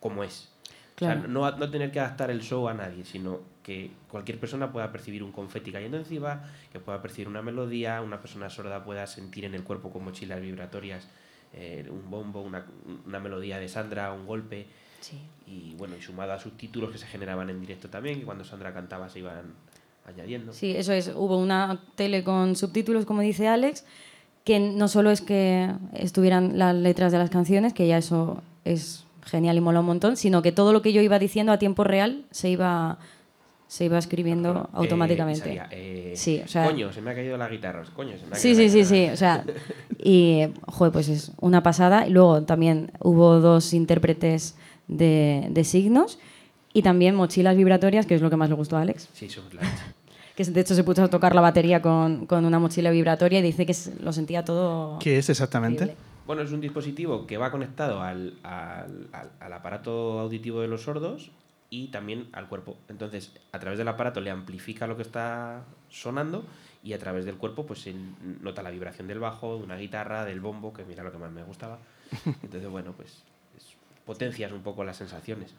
como 0.00 0.24
es. 0.24 0.48
Claro. 0.96 1.20
O 1.20 1.22
sea, 1.22 1.28
no, 1.30 1.50
no 1.56 1.70
tener 1.70 1.92
que 1.92 2.00
adaptar 2.00 2.30
el 2.30 2.42
show 2.42 2.68
a 2.68 2.74
nadie, 2.74 3.04
sino 3.04 3.38
que 3.62 3.90
cualquier 4.10 4.38
persona 4.38 4.72
pueda 4.72 4.90
percibir 4.90 5.22
un 5.22 5.32
confeti 5.32 5.72
cayendo 5.72 5.96
encima, 5.96 6.42
que 6.72 6.80
pueda 6.80 7.00
percibir 7.00 7.28
una 7.28 7.42
melodía, 7.42 8.00
una 8.00 8.20
persona 8.20 8.50
sorda 8.50 8.84
pueda 8.84 9.06
sentir 9.06 9.44
en 9.44 9.54
el 9.54 9.62
cuerpo 9.62 9.90
con 9.90 10.04
mochilas 10.04 10.40
vibratorias 10.40 11.08
eh, 11.54 11.86
un 11.90 12.10
bombo, 12.10 12.40
una, 12.40 12.66
una 13.06 13.20
melodía 13.20 13.58
de 13.58 13.68
Sandra, 13.68 14.12
un 14.12 14.26
golpe. 14.26 14.66
Sí. 15.00 15.20
Y 15.46 15.74
bueno, 15.74 15.96
y 15.96 16.02
sumado 16.02 16.32
a 16.32 16.38
subtítulos 16.38 16.90
que 16.90 16.98
se 16.98 17.06
generaban 17.06 17.50
en 17.50 17.60
directo 17.60 17.88
también, 17.88 18.18
que 18.18 18.24
cuando 18.24 18.44
Sandra 18.44 18.72
cantaba 18.72 19.08
se 19.08 19.18
iban 19.18 19.54
añadiendo. 20.06 20.52
Sí, 20.52 20.74
eso 20.76 20.92
es. 20.92 21.08
Hubo 21.08 21.38
una 21.38 21.80
tele 21.94 22.24
con 22.24 22.56
subtítulos, 22.56 23.04
como 23.04 23.20
dice 23.20 23.48
Alex, 23.48 23.84
que 24.44 24.58
no 24.58 24.88
solo 24.88 25.10
es 25.10 25.20
que 25.20 25.70
estuvieran 25.94 26.58
las 26.58 26.74
letras 26.74 27.12
de 27.12 27.18
las 27.18 27.30
canciones, 27.30 27.72
que 27.72 27.86
ya 27.86 27.98
eso 27.98 28.42
es 28.64 29.04
genial 29.24 29.56
y 29.56 29.60
mola 29.60 29.80
un 29.80 29.86
montón, 29.86 30.16
sino 30.16 30.42
que 30.42 30.52
todo 30.52 30.72
lo 30.72 30.82
que 30.82 30.92
yo 30.92 31.00
iba 31.00 31.18
diciendo 31.18 31.52
a 31.52 31.58
tiempo 31.58 31.84
real 31.84 32.24
se 32.30 32.50
iba, 32.50 32.98
se 33.72 33.86
iba 33.86 33.96
escribiendo 33.96 34.68
eh, 34.68 34.70
automáticamente. 34.74 35.40
salía, 35.40 35.66
eh, 35.70 36.12
Sí, 36.14 36.42
o 36.44 36.48
sea- 36.48 36.66
Coño, 36.66 36.92
se 36.92 37.00
me 37.00 37.10
ha 37.10 37.14
caído 37.14 37.38
la 37.38 37.48
guitarra. 37.48 37.82
Coño, 37.96 38.18
se 38.18 38.26
me 38.26 38.32
ha 38.32 38.38
Sí, 38.38 38.54
caído 38.54 38.56
sí, 38.58 38.64
la 38.66 38.70
sí, 38.72 38.84
sí. 38.84 38.94
guitarra. 39.00 39.14
O 39.14 39.16
sea, 39.16 39.44
y, 39.98 40.42
joder, 40.66 40.92
pues 40.92 41.08
es 41.08 41.32
una 41.40 41.62
pasada. 41.62 42.06
Y 42.06 42.10
luego 42.10 42.42
también 42.42 42.92
hubo 43.00 43.40
dos 43.40 43.72
intérpretes 43.72 44.56
de, 44.88 45.46
de 45.48 45.64
signos 45.64 46.18
y 46.74 46.82
también 46.82 47.14
mochilas 47.14 47.56
vibratorias, 47.56 48.04
que 48.04 48.14
es 48.14 48.20
lo 48.20 48.28
que 48.28 48.36
más 48.36 48.50
le 48.50 48.56
gustó 48.56 48.76
a 48.76 48.82
Alex. 48.82 49.08
Sí, 49.14 49.30
somos 49.30 49.54
la 49.54 49.62
leche. 49.62 49.74
Que 50.36 50.44
de 50.44 50.60
hecho 50.60 50.74
se 50.74 50.84
puso 50.84 51.04
a 51.04 51.08
tocar 51.08 51.34
la 51.34 51.40
batería 51.40 51.80
con, 51.80 52.26
con 52.26 52.44
una 52.44 52.58
mochila 52.58 52.90
vibratoria 52.90 53.38
y 53.38 53.42
dice 53.42 53.64
que 53.64 53.74
lo 54.02 54.12
sentía 54.12 54.44
todo. 54.44 54.98
¿Qué 54.98 55.16
es 55.16 55.30
exactamente? 55.30 55.94
Bueno, 56.26 56.42
es 56.42 56.52
un 56.52 56.60
dispositivo 56.60 57.26
que 57.26 57.38
va 57.38 57.50
conectado 57.50 58.02
al, 58.02 58.34
al, 58.42 59.08
al- 59.12 59.30
al 59.40 59.52
aparato 59.54 60.20
auditivo 60.20 60.60
de 60.60 60.68
los 60.68 60.82
sordos 60.82 61.30
y 61.72 61.88
también 61.88 62.28
al 62.32 62.48
cuerpo. 62.48 62.76
Entonces, 62.88 63.32
a 63.50 63.58
través 63.58 63.78
del 63.78 63.88
aparato 63.88 64.20
le 64.20 64.30
amplifica 64.30 64.86
lo 64.86 64.94
que 64.94 65.02
está 65.02 65.64
sonando 65.88 66.44
y 66.84 66.92
a 66.92 66.98
través 66.98 67.24
del 67.24 67.38
cuerpo 67.38 67.64
pues 67.64 67.86
él 67.86 67.96
nota 68.42 68.62
la 68.62 68.68
vibración 68.70 69.08
del 69.08 69.20
bajo, 69.20 69.56
de 69.56 69.64
una 69.64 69.76
guitarra, 69.76 70.26
del 70.26 70.40
bombo, 70.40 70.74
que 70.74 70.84
mira 70.84 71.02
lo 71.02 71.10
que 71.10 71.16
más 71.16 71.32
me 71.32 71.42
gustaba. 71.42 71.78
Entonces, 72.42 72.68
bueno, 72.68 72.92
pues 72.92 73.08
es- 73.08 73.31
potencias 74.06 74.52
un 74.52 74.62
poco 74.62 74.84
las 74.84 74.96
sensaciones. 74.96 75.54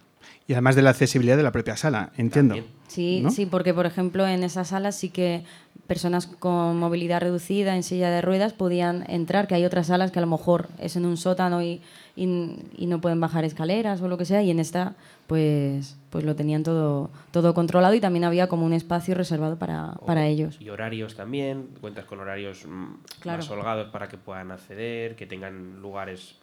Y 0.48 0.54
además 0.54 0.76
de 0.76 0.82
la 0.82 0.90
accesibilidad 0.92 1.38
de 1.38 1.44
la 1.44 1.52
propia 1.52 1.76
sala, 1.78 2.12
entiendo. 2.18 2.56
También. 2.56 2.74
Sí, 2.88 3.22
¿No? 3.22 3.30
sí, 3.32 3.46
porque 3.46 3.74
por 3.74 3.86
ejemplo 3.86 4.26
en 4.28 4.44
esas 4.44 4.70
salas 4.70 4.96
sí 4.96 5.10
que 5.10 5.44
personas 5.88 6.28
con 6.28 6.78
movilidad 6.78 7.20
reducida 7.22 7.76
en 7.76 7.84
silla 7.84 8.10
de 8.10 8.22
ruedas 8.22 8.54
podían 8.54 9.10
entrar, 9.10 9.48
que 9.48 9.56
hay 9.56 9.66
otras 9.66 9.88
salas 9.88 10.12
que 10.12 10.20
a 10.20 10.22
lo 10.22 10.28
mejor 10.28 10.70
es 10.80 10.96
en 10.96 11.06
un 11.06 11.18
sótano 11.18 11.62
y, 11.62 11.82
y- 12.16 12.56
y 12.78 12.86
no 12.86 13.02
pueden 13.02 13.20
bajar 13.20 13.44
escaleras 13.44 14.02
o 14.02 14.08
lo 14.08 14.18
que 14.18 14.24
sea, 14.26 14.42
y 14.44 14.52
en 14.52 14.60
esta 14.60 14.96
pues, 15.28 15.98
pues 16.10 16.24
lo 16.24 16.36
tenían 16.36 16.64
todo, 16.64 17.10
todo 17.32 17.54
controlado 17.54 17.94
y 17.96 18.00
también 18.00 18.24
había 18.24 18.48
como 18.48 18.66
un 18.66 18.74
espacio 18.74 19.16
reservado 19.16 19.58
para, 19.58 19.94
para 20.06 20.28
ellos. 20.28 20.58
Y 20.60 20.70
horarios 20.70 21.16
también, 21.16 21.68
cuentas 21.82 22.06
con 22.06 22.20
horarios 22.20 22.66
mm, 22.66 22.94
Claro. 23.20 23.40
más 23.40 23.50
holgados 23.50 23.90
para 23.90 24.08
que 24.10 24.18
puedan 24.18 24.52
acceder, 24.52 25.16
que 25.16 25.26
tengan 25.26 25.82
lugares 25.82 26.36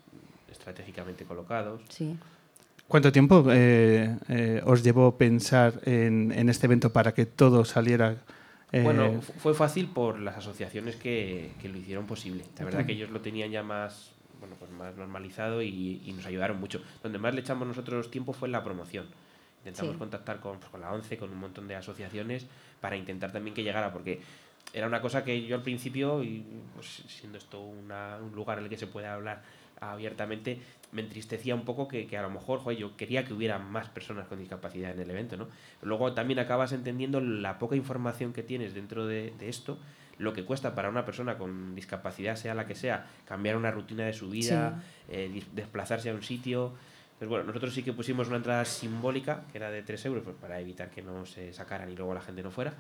estratégicamente 0.51 1.25
colocados. 1.25 1.81
Sí. 1.89 2.17
¿Cuánto 2.89 3.13
tiempo 3.13 3.45
eh, 3.51 4.17
eh, 4.29 4.63
os 4.65 4.83
llevó 4.83 5.17
pensar 5.17 5.81
en, 5.85 6.33
en 6.33 6.49
este 6.49 6.67
evento 6.67 6.93
para 6.93 7.15
que 7.15 7.25
todo 7.27 7.65
saliera? 7.65 8.17
eh, 8.73 8.83
Bueno, 8.83 9.21
fu- 9.23 9.33
fue 9.35 9.55
fácil 9.55 9.89
por 9.89 10.19
las 10.19 10.37
asociaciones 10.37 10.97
que, 10.97 11.53
que 11.61 11.69
lo 11.69 11.79
hicieron 11.79 12.07
posible. 12.07 12.45
La 12.59 12.65
verdad 12.65 12.85
que 12.85 12.93
ellos 12.93 13.11
lo 13.11 13.21
tenían 13.21 13.51
ya 13.53 13.63
más, 13.63 14.11
bueno, 14.41 14.57
pues 14.59 14.71
más 14.73 14.97
normalizado 14.97 15.63
y, 15.63 16.03
y 16.05 16.13
nos 16.13 16.27
ayudaron 16.27 16.59
mucho. 16.59 16.83
Donde 17.03 17.19
más 17.19 17.33
le 17.33 17.43
echamos 17.43 17.69
nosotros 17.69 18.11
tiempo 18.11 18.33
fue 18.33 18.49
en 18.49 18.53
la 18.53 18.65
promoción. 18.65 19.07
Intentamos 19.59 19.93
Sí. 19.93 19.99
contactar 19.99 20.41
con, 20.41 20.59
pues, 20.59 20.71
con 20.71 20.81
la 20.81 20.91
ONCE, 20.93 21.17
con 21.17 21.31
un 21.31 21.39
montón 21.39 21.69
de 21.69 21.77
asociaciones, 21.77 22.47
para 22.81 22.97
intentar 22.97 23.31
también 23.31 23.55
que 23.55 23.63
llegara, 23.63 23.93
porque 23.93 24.21
era 24.73 24.87
una 24.89 25.01
cosa 25.01 25.23
que 25.23 25.43
yo 25.47 25.55
al 25.55 25.63
principio, 25.63 26.25
y 26.25 26.45
pues, 26.75 27.05
siendo 27.07 27.39
esto 27.39 27.61
una- 27.61 28.17
un 28.21 28.35
lugar 28.35 28.59
en 28.59 28.65
el 28.65 28.71
que 28.71 28.79
se 28.79 28.87
puede 28.89 29.07
hablar 29.07 29.43
abiertamente, 29.81 30.61
me 30.93 31.03
entristecía 31.03 31.55
un 31.55 31.65
poco 31.65 31.89
que, 31.89 32.07
que 32.07 32.17
a 32.17 32.23
lo 32.23 32.31
mejor, 32.31 32.61
joder, 32.61 32.79
yo 32.79 32.97
quería 32.97 33.25
que 33.25 33.33
hubiera 33.33 33.59
más 33.59 33.89
personas 33.89 34.27
con 34.27 34.39
discapacidad 34.39 34.93
en 34.93 35.01
el 35.01 35.11
evento, 35.11 35.37
¿no? 35.37 35.49
Luego 35.83 36.13
también 36.13 36.39
acabas 36.39 36.73
entendiendo 36.73 37.21
la 37.21 37.59
poca 37.59 37.77
información 37.77 38.33
que 38.33 38.43
tienes 38.43 38.75
dentro 38.75 39.07
de, 39.07 39.33
de 39.39 39.49
esto, 39.49 39.79
lo 40.21 40.35
que 40.35 40.45
cuesta 40.45 40.75
para 40.75 40.91
una 40.91 41.05
persona 41.05 41.39
con 41.39 41.75
discapacidad, 41.75 42.37
sea 42.37 42.55
la 42.55 42.67
que 42.67 42.75
sea, 42.75 43.07
cambiar 43.25 43.57
una 43.57 43.71
rutina 43.71 44.05
de 44.05 44.13
su 44.13 44.29
vida, 44.29 44.83
eh, 45.09 45.43
desplazarse 45.53 46.11
a 46.11 46.15
un 46.15 46.23
sitio. 46.23 46.75
Pues 47.19 47.29
bueno, 47.29 47.45
nosotros 47.45 47.73
sí 47.73 47.83
que 47.83 47.95
pusimos 47.95 48.29
una 48.29 48.37
entrada 48.37 48.65
simbólica, 48.67 49.45
que 49.51 49.57
era 49.57 49.71
de 49.71 49.83
3 49.83 50.05
euros, 50.07 50.23
pues 50.23 50.37
para 50.37 50.61
evitar 50.61 50.91
que 50.91 51.01
no 51.01 51.25
se 51.25 51.55
sacaran 51.55 51.91
y 51.91 51.97
luego 51.97 52.13
la 52.13 52.21
gente 52.21 52.43
no 52.43 52.51
fuera. 52.51 52.75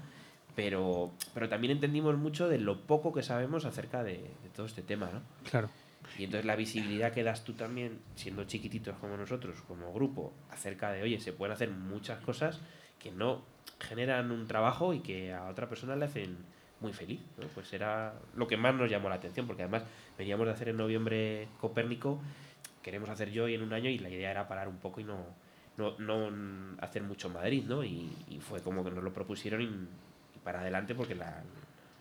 Pero, 0.54 1.12
pero 1.32 1.48
también 1.48 1.70
entendimos 1.70 2.16
mucho 2.18 2.46
de 2.46 2.58
lo 2.58 2.80
poco 2.82 3.12
que 3.12 3.22
sabemos 3.22 3.64
acerca 3.64 4.04
de, 4.04 4.14
de 4.14 4.48
todo 4.54 4.66
este 4.66 4.82
tema, 4.82 5.08
¿no? 5.10 5.22
Claro. 5.48 5.70
Y 6.18 6.24
entonces 6.24 6.44
la 6.44 6.56
visibilidad 6.56 7.12
que 7.12 7.22
das 7.22 7.44
tú 7.44 7.54
también, 7.54 8.00
siendo 8.14 8.44
chiquititos 8.44 8.96
como 8.98 9.16
nosotros, 9.16 9.60
como 9.66 9.92
grupo, 9.92 10.32
acerca 10.50 10.92
de, 10.92 11.02
oye, 11.02 11.20
se 11.20 11.32
pueden 11.32 11.52
hacer 11.52 11.70
muchas 11.70 12.20
cosas 12.20 12.60
que 12.98 13.10
no 13.10 13.42
generan 13.78 14.30
un 14.30 14.46
trabajo 14.46 14.92
y 14.92 15.00
que 15.00 15.32
a 15.32 15.46
otra 15.46 15.68
persona 15.68 15.96
le 15.96 16.04
hacen 16.04 16.36
muy 16.80 16.92
feliz. 16.92 17.20
¿no? 17.38 17.46
Pues 17.48 17.72
era 17.72 18.14
lo 18.34 18.46
que 18.46 18.56
más 18.56 18.74
nos 18.74 18.90
llamó 18.90 19.08
la 19.08 19.16
atención, 19.16 19.46
porque 19.46 19.62
además 19.62 19.84
veníamos 20.18 20.46
de 20.46 20.52
hacer 20.52 20.68
en 20.68 20.76
noviembre 20.76 21.48
Copérnico, 21.60 22.20
queremos 22.82 23.08
hacer 23.08 23.30
yo 23.30 23.48
y 23.48 23.54
en 23.54 23.62
un 23.62 23.72
año 23.72 23.90
y 23.90 23.98
la 23.98 24.10
idea 24.10 24.30
era 24.30 24.48
parar 24.48 24.68
un 24.68 24.78
poco 24.78 25.00
y 25.00 25.04
no, 25.04 25.24
no, 25.76 25.98
no 25.98 26.76
hacer 26.80 27.02
mucho 27.02 27.28
Madrid, 27.28 27.64
¿no? 27.66 27.84
Y, 27.84 28.10
y 28.28 28.40
fue 28.40 28.60
como 28.62 28.84
que 28.84 28.90
nos 28.90 29.04
lo 29.04 29.12
propusieron 29.12 29.62
y 29.62 29.70
para 30.42 30.60
adelante 30.60 30.94
porque 30.94 31.14
la, 31.14 31.42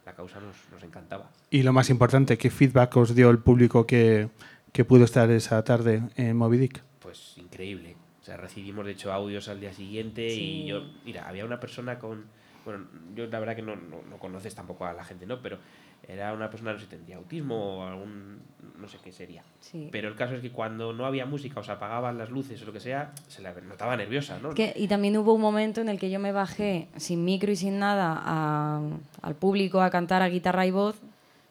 la 0.09 0.15
causa 0.15 0.39
nos, 0.39 0.55
nos 0.71 0.83
encantaba. 0.83 1.29
Y 1.49 1.63
lo 1.63 1.71
más 1.73 1.89
importante, 1.89 2.37
¿qué 2.37 2.49
feedback 2.49 2.95
os 2.97 3.15
dio 3.15 3.29
el 3.29 3.39
público 3.39 3.85
que, 3.85 4.29
que 4.71 4.85
pudo 4.85 5.03
estar 5.05 5.29
esa 5.31 5.63
tarde 5.63 6.03
en 6.15 6.35
Moby 6.37 6.57
Dick? 6.57 6.83
pues 6.99 7.35
increíble. 7.37 7.95
O 8.21 8.23
sea, 8.23 8.37
recibimos 8.37 8.85
de 8.85 8.91
hecho 8.91 9.11
audios 9.13 9.47
al 9.47 9.59
día 9.59 9.73
siguiente 9.73 10.29
Sí. 10.29 10.63
y 10.63 10.67
yo, 10.67 10.83
mira, 11.05 11.27
había 11.27 11.45
una 11.45 11.59
persona 11.59 11.97
con, 11.97 12.25
bueno, 12.65 12.85
yo 13.15 13.25
la 13.27 13.39
verdad 13.39 13.55
que 13.55 13.61
no, 13.63 13.75
no, 13.75 14.01
no 14.07 14.17
conoces 14.17 14.53
tampoco 14.53 14.85
a 14.85 14.93
la 14.93 15.03
gente, 15.03 15.25
¿no? 15.25 15.41
Pero 15.41 15.57
era 16.07 16.33
una 16.33 16.49
persona, 16.49 16.73
no 16.73 16.79
sé, 16.79 16.87
tendría 16.87 17.17
autismo 17.17 17.79
o 17.79 17.83
algún, 17.87 18.39
no 18.79 18.87
sé 18.87 18.97
qué 19.03 19.11
sería. 19.11 19.43
Sí. 19.59 19.89
Pero 19.91 20.07
el 20.07 20.15
caso 20.15 20.35
es 20.35 20.41
que 20.41 20.51
cuando 20.51 20.91
no 20.93 21.05
había 21.05 21.25
música 21.25 21.59
o 21.59 21.63
se 21.63 21.71
apagaban 21.71 22.17
las 22.17 22.29
luces 22.29 22.61
o 22.61 22.65
lo 22.65 22.73
que 22.73 22.79
sea, 22.79 23.11
se 23.27 23.41
la 23.41 23.53
notaba 23.53 23.95
nerviosa, 23.97 24.39
¿no? 24.39 24.49
Que- 24.51 24.73
y 24.75 24.87
también 24.87 25.15
hubo 25.17 25.33
un 25.33 25.41
momento 25.41 25.81
en 25.81 25.89
el 25.89 25.99
que 25.99 26.09
yo 26.09 26.19
me 26.19 26.31
bajé 26.31 26.87
sin 26.97 27.23
micro 27.25 27.51
y 27.51 27.55
sin 27.55 27.77
nada 27.79 28.19
a- 28.25 28.81
al 29.21 29.35
público 29.35 29.81
a 29.81 29.89
cantar 29.89 30.21
a 30.21 30.29
guitarra 30.29 30.65
y 30.65 30.71
voz, 30.71 30.95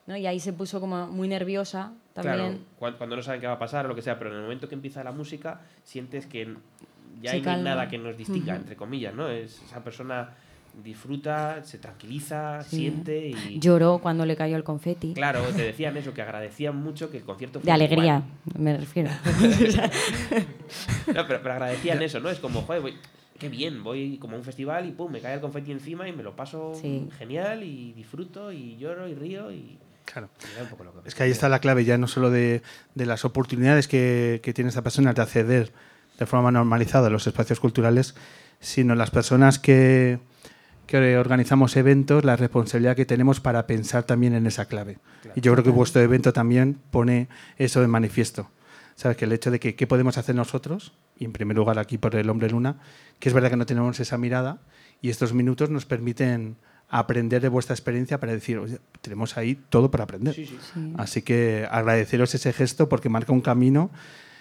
¿no? 0.07 0.17
y 0.17 0.27
ahí 0.27 0.41
se 0.41 0.53
puso 0.53 0.81
como 0.81 1.07
muy 1.07 1.29
nerviosa 1.29 1.93
Claro, 2.15 2.39
también. 2.43 2.65
cuan- 2.79 2.95
cuando, 2.97 3.15
no 3.15 3.23
saben 3.23 3.41
qué 3.41 3.47
va 3.47 3.53
a 3.53 3.59
pasar 3.59 3.85
o 3.85 3.89
lo 3.89 3.95
que 3.95 4.03
sea, 4.03 4.19
pero 4.19 4.31
en 4.31 4.37
el 4.37 4.43
momento 4.43 4.69
que 4.69 4.75
empieza 4.75 5.05
la 5.05 5.13
música, 5.13 5.61
sientes 5.85 6.27
que 6.27 6.53
ya 7.23 7.33
hay 7.33 7.43
nada 7.43 7.89
que 7.89 7.99
nos 7.99 8.17
distinga, 8.17 8.57
entre 8.57 8.75
comillas, 8.75 9.15
¿no? 9.15 9.29
Es, 9.29 9.63
esa 9.63 9.85
persona 9.85 10.31
disfruta, 10.85 11.63
se 11.65 11.79
tranquiliza, 11.79 12.63
Sí. 12.65 12.77
siente 12.77 13.29
y... 13.29 13.59
Lloró 13.59 13.99
cuando 13.99 14.25
le 14.27 14.37
cayó 14.37 14.57
el 14.57 14.65
confeti. 14.65 15.15
Claro, 15.15 15.43
te 15.57 15.63
decían 15.63 15.97
eso, 15.97 16.15
que 16.15 16.23
agradecían 16.23 16.77
mucho 16.77 17.11
que 17.11 17.19
el 17.19 17.25
concierto 17.25 17.61
De 17.61 17.73
alegría, 17.73 18.23
igual. 18.47 18.63
me 18.63 18.77
refiero. 18.77 19.11
No, 21.15 21.27
pero, 21.27 21.41
pero 21.43 21.53
agradecían 21.53 22.03
eso, 22.03 22.21
¿no? 22.21 22.29
Es 22.31 22.39
como, 22.39 22.63
joder, 22.63 22.83
voy, 22.83 22.95
qué 23.39 23.49
bien, 23.49 23.83
voy 23.83 24.19
como 24.19 24.35
a 24.37 24.39
un 24.39 24.45
festival 24.45 24.87
y 24.87 24.93
pum, 24.93 25.11
me 25.11 25.21
cae 25.21 25.35
el 25.35 25.41
confeti 25.41 25.73
encima 25.73 26.09
y 26.09 26.13
me 26.13 26.23
lo 26.23 26.37
paso 26.37 26.73
Sí. 26.81 27.09
genial 27.19 27.63
y 27.63 27.93
disfruto 27.93 28.53
y 28.53 28.77
lloro 28.77 29.09
y 29.09 29.15
río 29.15 29.51
y... 29.51 29.79
Claro. 30.05 30.31
Es 31.05 31.15
que 31.15 31.23
ahí 31.25 31.31
está 31.31 31.51
la 31.51 31.59
clave 31.59 31.85
ya 31.85 31.99
no 31.99 32.07
solo 32.09 32.31
de, 32.31 32.63
de 32.95 33.05
las 33.07 33.27
oportunidades 33.27 33.89
que, 33.89 34.41
que 34.43 34.55
tiene 34.55 34.69
esta 34.69 34.81
persona 34.83 35.13
de 35.13 35.21
acceder 35.21 35.71
de 36.19 36.25
forma 36.27 36.51
normalizada 36.51 37.09
a 37.09 37.11
los 37.11 37.27
espacios 37.27 37.61
culturales, 37.61 38.15
sino 38.59 38.95
las 38.95 39.11
personas 39.11 39.59
que, 39.59 40.19
que 40.89 41.19
organizamos 41.19 41.77
eventos, 41.77 42.25
la 42.25 42.35
responsabilidad 42.35 42.97
que 42.97 43.05
tenemos 43.05 43.41
para 43.41 43.67
pensar 43.67 44.05
también 44.05 44.35
en 44.35 44.47
esa 44.47 44.65
clave. 44.65 44.99
Y 45.37 45.43
yo 45.43 45.53
creo 45.53 45.63
que 45.63 45.71
vuestro 45.71 46.01
evento 46.01 46.33
también 46.33 46.79
pone 46.91 47.29
eso 47.59 47.85
en 47.85 47.91
manifiesto. 47.91 48.51
¿Sabes? 48.97 49.17
Que 49.17 49.27
el 49.27 49.33
hecho 49.33 49.53
de 49.53 49.61
que 49.61 49.77
qué 49.77 49.87
podemos 49.87 50.19
hacer 50.19 50.35
nosotros, 50.35 50.95
y 51.17 51.27
en 51.27 51.33
primer 51.33 51.57
lugar 51.57 51.79
aquí 51.79 51.99
por 51.99 52.17
el 52.17 52.29
hombre 52.31 52.51
luna, 52.51 52.79
que 53.21 53.29
es 53.29 53.35
verdad 53.35 53.51
que 53.51 53.57
no 53.57 53.67
tenemos 53.67 54.01
esa 54.01 54.19
mirada, 54.19 54.59
y 55.01 55.11
estos 55.11 55.35
minutos 55.35 55.71
nos 55.71 55.85
permiten 55.85 56.57
aprender 56.89 57.43
de 57.43 57.49
vuestra 57.49 57.75
experiencia 57.75 58.19
para 58.19 58.33
decir, 58.33 58.59
oye, 58.59 58.79
tenemos 59.03 59.37
ahí 59.37 59.57
todo 59.69 59.91
para 59.91 60.05
aprender. 60.05 60.35
Sí, 60.35 60.47
sí. 60.47 60.59
Sí. 60.73 60.95
Así 60.97 61.23
que 61.23 61.69
agradeceros 61.71 62.35
ese 62.35 62.53
gesto 62.53 62.89
porque 62.89 63.11
marca 63.11 63.33
un 63.33 63.43
camino 63.43 63.91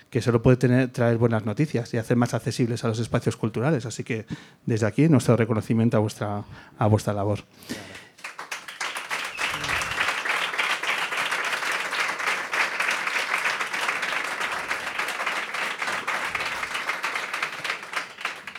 que 0.10 0.22
solo 0.22 0.42
puede 0.42 0.88
traer 0.88 1.18
buenas 1.18 1.46
noticias 1.46 1.94
y 1.94 1.98
hacer 1.98 2.18
más 2.18 2.34
accesibles 2.34 2.84
a 2.84 2.88
los 2.88 3.00
espacios 3.00 3.38
culturales. 3.38 3.86
Así 3.86 4.04
que 4.04 4.26
desde 4.66 4.86
aquí 4.86 5.10
nuestro 5.10 5.36
reconocimiento 5.36 5.98
a 5.98 6.00
vuestra, 6.00 6.44
a 6.78 6.88
vuestra 6.88 7.14
labor. 7.14 7.40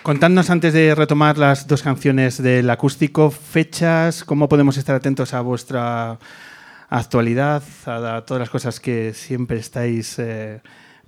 Contadnos 0.09 0.49
antes 0.49 0.73
de 0.73 0.95
retomar 0.95 1.37
las 1.37 1.67
dos 1.67 1.83
canciones 1.83 2.43
del 2.43 2.71
acústico, 2.71 3.31
fechas, 3.31 4.25
cómo 4.25 4.49
podemos 4.49 4.79
estar 4.79 4.97
atentos 4.97 5.35
a 5.35 5.43
vuestra 5.43 6.19
actualidad, 6.89 7.63
a 7.85 8.23
todas 8.25 8.41
las 8.41 8.49
cosas 8.49 8.81
que 8.81 9.13
siempre 9.13 9.59
estáis 9.59 10.19
eh, 10.19 10.63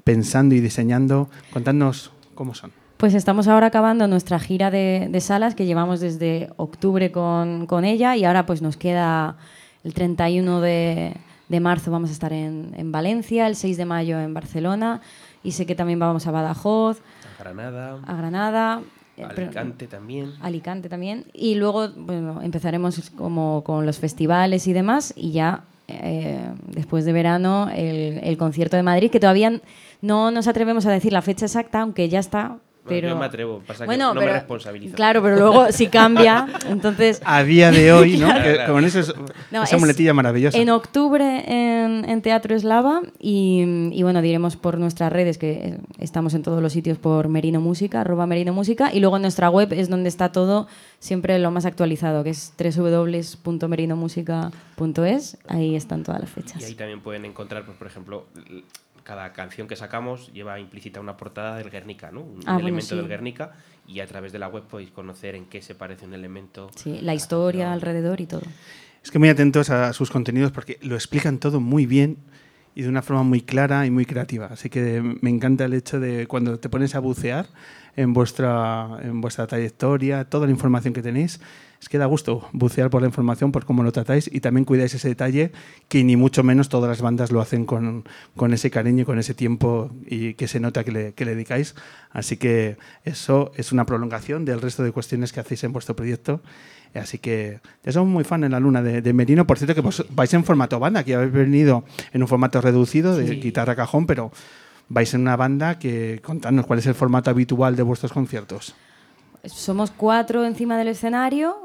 pensando 0.04 0.54
y 0.54 0.60
diseñando. 0.60 1.28
Contadnos 1.52 2.12
cómo 2.34 2.54
son. 2.54 2.72
Pues 2.96 3.14
estamos 3.14 3.48
ahora 3.48 3.68
acabando 3.68 4.06
nuestra 4.08 4.38
gira 4.38 4.70
de, 4.70 5.08
de 5.10 5.20
salas 5.20 5.54
que 5.54 5.64
llevamos 5.66 6.00
desde 6.00 6.50
octubre 6.56 7.10
con, 7.10 7.66
con 7.66 7.84
ella 7.84 8.14
y 8.16 8.24
ahora 8.24 8.44
pues 8.44 8.60
nos 8.60 8.76
queda 8.76 9.36
el 9.84 9.94
31 9.94 10.60
de, 10.60 11.14
de 11.48 11.60
marzo 11.60 11.90
vamos 11.90 12.10
a 12.10 12.12
estar 12.12 12.32
en, 12.34 12.74
en 12.76 12.92
Valencia, 12.92 13.46
el 13.46 13.56
6 13.56 13.78
de 13.78 13.84
mayo 13.86 14.20
en 14.20 14.34
Barcelona 14.34 15.00
y 15.42 15.52
sé 15.52 15.64
que 15.64 15.74
también 15.74 15.98
vamos 15.98 16.26
a 16.26 16.30
Badajoz, 16.30 16.98
A 17.38 17.42
Granada, 17.42 17.98
a 18.06 18.14
Granada. 18.16 18.82
eh, 19.16 19.24
pero- 19.34 19.46
Alicante 19.46 19.86
también. 19.86 20.32
Alicante 20.42 20.90
también. 20.90 21.24
Y 21.32 21.54
luego 21.54 21.88
bueno, 21.96 22.42
empezaremos 22.42 23.08
como 23.16 23.62
con 23.64 23.86
los 23.86 23.98
festivales 23.98 24.66
y 24.66 24.74
demás. 24.74 25.14
Y 25.16 25.32
ya 25.32 25.62
eh, 25.92 26.52
después 26.66 27.04
de 27.04 27.12
verano 27.12 27.68
el, 27.74 28.20
el 28.22 28.36
concierto 28.36 28.76
de 28.76 28.82
Madrid, 28.82 29.10
que 29.10 29.20
todavía 29.20 29.60
no 30.00 30.30
nos 30.30 30.48
atrevemos 30.48 30.86
a 30.86 30.90
decir 30.90 31.12
la 31.12 31.22
fecha 31.22 31.46
exacta, 31.46 31.80
aunque 31.80 32.08
ya 32.08 32.18
está 32.18 32.58
pero 32.86 33.08
yo 33.08 33.16
me 33.16 33.26
atrevo, 33.26 33.62
pasa 33.66 33.84
bueno, 33.84 34.10
que 34.10 34.14
no 34.14 34.20
pero, 34.20 34.32
me 34.32 34.38
responsabilizo. 34.38 34.96
Claro, 34.96 35.22
pero 35.22 35.36
luego 35.36 35.72
si 35.72 35.88
cambia, 35.88 36.46
entonces 36.68 37.20
A 37.24 37.42
día 37.42 37.70
de 37.70 37.92
hoy, 37.92 38.16
¿no? 38.16 38.26
Claro, 38.30 38.54
claro. 38.54 38.72
Con 38.72 38.84
eso 38.84 39.00
es, 39.00 39.12
No, 39.50 39.62
esa 39.62 39.76
es 39.76 39.80
muletilla 39.80 40.14
maravillosa. 40.14 40.56
En 40.56 40.70
octubre 40.70 41.44
en, 41.46 42.08
en 42.08 42.22
Teatro 42.22 42.54
Eslava 42.54 43.02
y, 43.18 43.90
y 43.92 44.02
bueno, 44.02 44.22
diremos 44.22 44.56
por 44.56 44.78
nuestras 44.78 45.12
redes 45.12 45.38
que 45.38 45.52
eh, 45.52 45.78
estamos 45.98 46.34
en 46.34 46.42
todos 46.42 46.62
los 46.62 46.72
sitios 46.72 46.98
por 46.98 47.28
Merino 47.28 47.60
Música, 47.60 48.00
arroba 48.00 48.26
Merino 48.26 48.52
Música 48.52 48.90
y 48.92 49.00
luego 49.00 49.16
en 49.16 49.22
nuestra 49.22 49.50
web 49.50 49.72
es 49.72 49.88
donde 49.88 50.08
está 50.08 50.32
todo 50.32 50.68
siempre 51.00 51.38
lo 51.38 51.50
más 51.50 51.64
actualizado, 51.64 52.22
que 52.22 52.30
es 52.30 52.52
www.merinomusica.es, 52.58 55.38
ahí 55.48 55.74
están 55.74 56.04
todas 56.04 56.20
las 56.20 56.30
fechas. 56.30 56.60
Y 56.60 56.64
ahí 56.64 56.74
también 56.74 57.00
pueden 57.00 57.24
encontrar, 57.24 57.64
pues, 57.64 57.76
por 57.76 57.86
ejemplo, 57.86 58.26
cada 59.02 59.32
canción 59.32 59.66
que 59.68 59.76
sacamos 59.76 60.32
lleva 60.32 60.58
implícita 60.60 61.00
una 61.00 61.16
portada 61.16 61.56
del 61.56 61.70
Guernica, 61.70 62.10
¿no? 62.10 62.20
Un 62.20 62.40
Ah, 62.46 62.54
bueno, 62.54 62.60
elemento 62.68 62.86
sí. 62.90 62.96
del 62.96 63.08
Guernica 63.08 63.52
y 63.86 64.00
a 64.00 64.06
través 64.06 64.32
de 64.32 64.38
la 64.38 64.48
web 64.48 64.64
podéis 64.64 64.90
conocer 64.90 65.34
en 65.34 65.46
qué 65.46 65.62
se 65.62 65.74
parece 65.74 66.04
un 66.06 66.14
elemento. 66.14 66.70
Sí, 66.76 66.98
la 67.02 67.14
historia 67.14 67.72
alrededor 67.72 68.20
y 68.20 68.26
todo. 68.26 68.42
Es 69.02 69.10
que 69.10 69.18
muy 69.18 69.28
atentos 69.30 69.70
a 69.70 69.92
sus 69.92 70.10
contenidos 70.10 70.52
porque 70.52 70.78
lo 70.82 70.94
explican 70.94 71.38
todo 71.38 71.60
muy 71.60 71.86
bien 71.86 72.18
y 72.74 72.82
de 72.82 72.88
una 72.88 73.02
forma 73.02 73.22
muy 73.22 73.40
clara 73.40 73.84
y 73.86 73.90
muy 73.90 74.04
creativa. 74.04 74.46
Así 74.46 74.68
que 74.70 75.00
me 75.20 75.30
encanta 75.30 75.64
el 75.64 75.74
hecho 75.74 75.98
de 75.98 76.26
cuando 76.26 76.58
te 76.58 76.68
pones 76.68 76.94
a 76.94 77.00
bucear 77.00 77.46
en 77.96 78.12
vuestra, 78.12 78.98
en 79.02 79.20
vuestra 79.20 79.46
trayectoria, 79.46 80.24
toda 80.24 80.46
la 80.46 80.52
información 80.52 80.94
que 80.94 81.02
tenéis, 81.02 81.40
es 81.80 81.88
que 81.88 81.96
da 81.96 82.04
gusto 82.06 82.46
bucear 82.52 82.90
por 82.90 83.00
la 83.00 83.08
información, 83.08 83.52
por 83.52 83.64
cómo 83.64 83.82
lo 83.82 83.90
tratáis 83.90 84.28
y 84.30 84.40
también 84.40 84.64
cuidáis 84.66 84.92
ese 84.94 85.08
detalle 85.08 85.50
que 85.88 86.04
ni 86.04 86.14
mucho 86.14 86.42
menos 86.42 86.68
todas 86.68 86.88
las 86.90 87.00
bandas 87.00 87.32
lo 87.32 87.40
hacen 87.40 87.64
con, 87.64 88.04
con 88.36 88.52
ese 88.52 88.70
cariño 88.70 89.02
y 89.02 89.04
con 89.06 89.18
ese 89.18 89.32
tiempo 89.32 89.90
y 90.06 90.34
que 90.34 90.46
se 90.46 90.60
nota 90.60 90.84
que 90.84 90.92
le, 90.92 91.12
que 91.14 91.24
le 91.24 91.32
dedicáis. 91.34 91.74
Así 92.10 92.36
que 92.36 92.76
eso 93.04 93.52
es 93.56 93.72
una 93.72 93.86
prolongación 93.86 94.44
del 94.44 94.60
resto 94.60 94.82
de 94.82 94.92
cuestiones 94.92 95.32
que 95.32 95.40
hacéis 95.40 95.64
en 95.64 95.72
vuestro 95.72 95.96
proyecto. 95.96 96.42
Así 96.94 97.18
que 97.18 97.60
ya 97.84 97.92
somos 97.92 98.12
muy 98.12 98.24
fan 98.24 98.44
en 98.44 98.52
la 98.52 98.60
luna 98.60 98.82
de, 98.82 99.00
de 99.00 99.12
Merino. 99.14 99.46
Por 99.46 99.56
cierto, 99.56 99.74
que 99.74 99.80
vos 99.80 100.04
vais 100.10 100.34
en 100.34 100.44
formato 100.44 100.78
banda, 100.80 101.02
que 101.04 101.14
habéis 101.14 101.32
venido 101.32 101.84
en 102.12 102.20
un 102.20 102.28
formato 102.28 102.60
reducido 102.60 103.16
de 103.16 103.26
Sí. 103.26 103.36
guitarra 103.36 103.74
cajón, 103.76 104.06
pero 104.06 104.32
vais 104.88 105.14
en 105.14 105.20
una 105.22 105.36
banda 105.36 105.78
que 105.78 106.20
contadnos 106.22 106.66
cuál 106.66 106.80
es 106.80 106.86
el 106.86 106.94
formato 106.94 107.30
habitual 107.30 107.74
de 107.76 107.84
vuestros 107.84 108.12
conciertos. 108.12 108.74
Somos 109.44 109.90
cuatro 109.90 110.44
encima 110.44 110.76
del 110.76 110.88
escenario, 110.88 111.56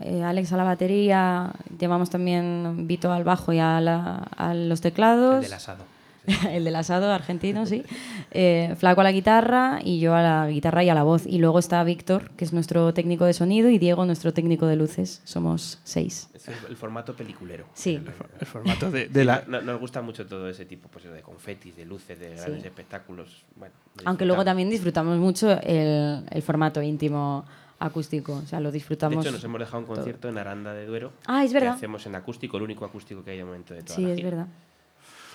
eh, 0.00 0.22
Alex 0.22 0.52
a 0.52 0.56
la 0.56 0.64
batería, 0.64 1.52
llevamos 1.78 2.08
también 2.08 2.86
Vito 2.86 3.12
al 3.12 3.24
bajo 3.24 3.52
y 3.52 3.58
a, 3.58 3.80
la- 3.80 4.26
los 4.54 4.80
teclados. 4.80 5.36
El 5.36 5.42
del 5.42 5.52
asado. 5.52 5.84
el 6.50 6.64
del 6.64 6.76
asado 6.76 7.10
argentino, 7.12 7.66
sí. 7.66 7.82
Eh, 8.30 8.74
Flaco 8.78 9.00
a 9.00 9.04
la 9.04 9.12
guitarra 9.12 9.80
y 9.82 10.00
yo 10.00 10.14
a 10.14 10.22
la 10.22 10.48
guitarra 10.48 10.84
y 10.84 10.88
a 10.88 10.94
la 10.94 11.02
voz. 11.02 11.26
Y 11.26 11.38
luego 11.38 11.58
está 11.58 11.82
Víctor, 11.84 12.30
que 12.32 12.44
es 12.44 12.52
nuestro 12.52 12.92
técnico 12.94 13.24
de 13.24 13.32
sonido, 13.32 13.68
y 13.70 13.78
Diego, 13.78 14.04
nuestro 14.06 14.32
técnico 14.32 14.66
de 14.66 14.76
luces. 14.76 15.22
Somos 15.24 15.78
seis. 15.84 16.28
Es 16.34 16.48
el, 16.48 16.54
el 16.68 16.76
formato 16.76 17.14
peliculero. 17.14 17.66
Sí. 17.74 18.00
El 18.40 18.46
formato 18.46 18.90
de, 18.90 19.08
de 19.08 19.24
la... 19.24 19.44
No- 19.46 19.60
nos 19.62 19.80
gusta 19.80 20.02
mucho 20.02 20.26
todo 20.26 20.48
ese 20.48 20.64
tipo 20.66 20.88
pues, 20.88 21.04
de 21.10 21.20
confetis, 21.22 21.76
de 21.76 21.84
luces, 21.84 22.18
de 22.18 22.34
grandes 22.36 22.62
Sí. 22.62 22.68
espectáculos. 22.68 23.44
Bueno, 23.56 23.74
Aunque 24.04 24.24
luego 24.24 24.44
también 24.44 24.70
disfrutamos 24.70 25.18
mucho 25.18 25.50
el, 25.62 26.24
el 26.30 26.42
formato 26.42 26.80
íntimo 26.82 27.44
acústico. 27.78 28.34
O 28.34 28.46
sea, 28.46 28.60
lo 28.60 28.70
De 28.70 28.74
disfrutamos. 28.76 29.24
hecho, 29.24 29.32
nos 29.32 29.42
hemos 29.44 29.58
dejado 29.58 29.78
un 29.78 29.84
todo. 29.86 29.96
concierto 29.96 30.28
en 30.28 30.38
Aranda 30.38 30.74
de 30.74 30.86
Duero. 30.86 31.12
Ah, 31.26 31.44
es 31.44 31.50
Que 31.52 31.58
verdad. 31.60 31.74
hacemos 31.74 32.04
en 32.06 32.14
acústico, 32.14 32.56
el 32.58 32.62
único 32.64 32.84
acústico 32.84 33.24
que 33.24 33.30
hay 33.32 33.38
de 33.38 33.44
momento 33.44 33.72
de 33.74 33.82
toda 33.82 33.96
Sí, 33.96 34.02
la 34.02 34.10
es 34.10 34.16
gira. 34.16 34.30
verdad. 34.30 34.46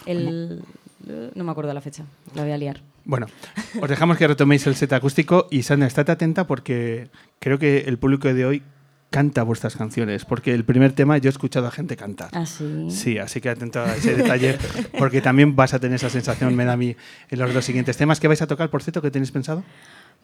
El, 0.06 0.64
no 1.36 1.44
me 1.44 1.52
acuerdo 1.52 1.74
la 1.74 1.82
fecha, 1.82 2.06
la 2.34 2.44
voy 2.44 2.52
a 2.52 2.58
liar. 2.58 2.82
Bueno, 3.04 3.28
os 3.82 3.90
dejamos 3.90 4.18
que 4.18 4.28
retoméis 4.28 4.66
el 4.68 4.76
set 4.76 4.94
acústico 4.94 5.48
y 5.52 5.64
Sandra, 5.64 5.88
estate 5.88 6.12
atenta 6.12 6.48
porque 6.48 7.10
creo 7.40 7.60
que 7.60 7.80
el 7.80 7.98
público 7.98 8.34
de 8.34 8.46
hoy 8.46 8.64
canta 9.12 9.44
vuestras 9.44 9.78
canciones, 9.78 10.26
porque 10.26 10.54
el 10.54 10.66
primer 10.66 10.92
tema 10.92 11.18
yo 11.18 11.30
he 11.30 11.32
escuchado 11.32 11.68
a 11.68 11.72
gente 11.72 11.96
cantar. 11.96 12.30
Ah, 12.34 12.46
sí. 12.46 12.88
Sí, 12.90 13.18
así 13.18 13.40
que 13.40 13.50
atento 13.50 13.80
a 13.80 13.96
ese 13.96 14.16
detalle, 14.16 14.58
porque 14.98 15.22
también 15.22 15.56
vas 15.56 15.74
a 15.74 15.80
tener 15.80 15.96
esa 15.96 16.10
sensación, 16.10 16.56
me 16.56 16.66
da 16.66 16.74
a 16.74 16.78
mí, 16.78 16.96
en 17.30 17.40
los 17.40 17.54
dos 17.54 17.64
siguientes 17.64 17.96
temas. 17.96 18.20
¿Qué 18.20 18.28
vais 18.28 18.42
a 18.42 18.48
tocar, 18.48 18.70
por 18.70 18.84
cierto, 18.84 19.02
que 19.02 19.12
tenéis 19.12 19.32
pensado? 19.32 19.64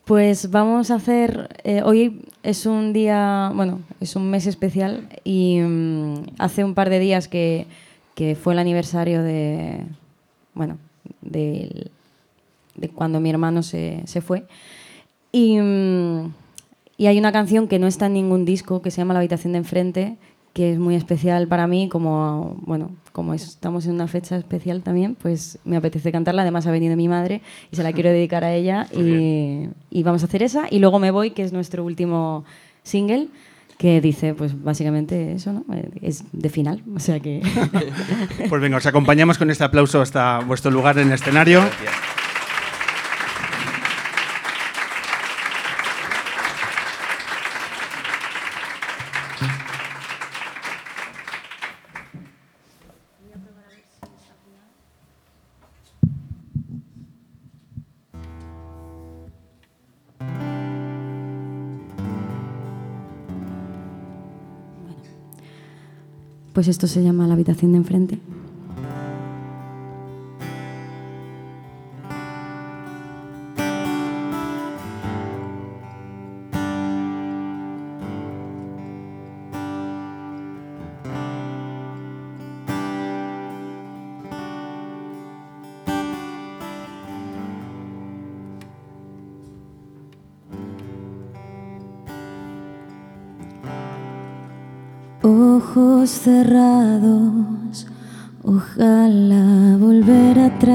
Pues 0.03 0.49
vamos 0.49 0.91
a 0.91 0.95
hacer, 0.95 1.47
eh, 1.63 1.83
hoy 1.85 2.25
es 2.43 2.65
un 2.65 2.91
día, 2.91 3.51
bueno, 3.55 3.81
es 3.99 4.15
un 4.15 4.29
mes 4.29 4.47
especial 4.47 5.07
y 5.23 5.59
mm, 5.61 6.23
hace 6.39 6.63
un 6.63 6.73
par 6.73 6.89
de 6.89 6.99
días 6.99 7.27
que, 7.27 7.67
que 8.15 8.35
fue 8.35 8.53
el 8.53 8.59
aniversario 8.59 9.23
de, 9.23 9.83
bueno, 10.53 10.77
del- 11.21 11.91
de, 12.75 12.89
cuando 12.89 13.19
mi 13.19 13.29
hermano 13.29 13.63
se, 13.63 14.01
se 14.05 14.21
fue. 14.21 14.43
Y, 15.31 15.57
mm, 15.59 16.33
y 16.97 17.07
hay 17.07 17.17
una 17.19 17.31
canción 17.31 17.67
que 17.67 17.79
no 17.79 17.87
está 17.87 18.07
en 18.07 18.13
ningún 18.13 18.45
disco, 18.45 18.81
que 18.81 18.91
se 18.91 18.97
llama 18.97 19.13
La 19.13 19.19
habitación 19.19 19.53
de 19.53 19.59
enfrente, 19.59 20.17
que 20.53 20.73
es 20.73 20.79
muy 20.79 20.95
especial 20.95 21.47
para 21.47 21.65
mí, 21.67 21.87
como, 21.87 22.57
bueno, 22.65 22.91
como 23.13 23.33
estamos 23.33 23.85
en 23.85 23.93
una 23.93 24.07
fecha 24.07 24.35
especial 24.35 24.81
también, 24.83 25.15
pues 25.15 25.57
me 25.63 25.77
apetece 25.77 26.11
cantarla. 26.11 26.41
Además 26.41 26.67
ha 26.67 26.71
venido 26.71 26.95
mi 26.97 27.07
madre 27.07 27.41
y 27.71 27.75
se 27.77 27.83
la 27.83 27.93
quiero 27.93 28.09
dedicar 28.09 28.43
a 28.43 28.53
ella 28.53 28.87
y, 28.93 29.69
y 29.89 30.03
vamos 30.03 30.23
a 30.23 30.25
hacer 30.25 30.43
esa. 30.43 30.67
Y 30.69 30.79
luego 30.79 30.99
Me 30.99 31.11
Voy, 31.11 31.31
que 31.31 31.43
es 31.43 31.53
nuestro 31.53 31.85
último 31.85 32.43
single, 32.83 33.29
que 33.81 33.99
dice, 33.99 34.35
pues 34.35 34.63
básicamente 34.63 35.33
eso, 35.33 35.53
¿no? 35.53 35.65
Eh, 35.73 35.89
Es 36.03 36.23
de 36.33 36.49
final, 36.49 36.83
o 36.95 36.99
sea 36.99 37.19
que... 37.19 37.41
Pues 38.47 38.61
venga, 38.61 38.77
os 38.77 38.85
acompañamos 38.85 39.39
con 39.39 39.49
este 39.49 39.63
aplauso 39.63 40.01
hasta 40.01 40.37
vuestro 40.41 40.69
lugar 40.69 40.99
en 40.99 41.07
el 41.07 41.13
escenario. 41.13 41.61
Gracias. 41.61 42.10
Pues 66.53 66.67
esto 66.67 66.87
se 66.87 67.01
llama 67.01 67.27
La 67.27 67.33
habitación 67.33 67.71
de 67.71 67.77
enfrente. 67.77 68.19
Cerrados, 96.23 97.87
ojalá 98.43 99.75
volver 99.79 100.37
atrás. 100.37 100.71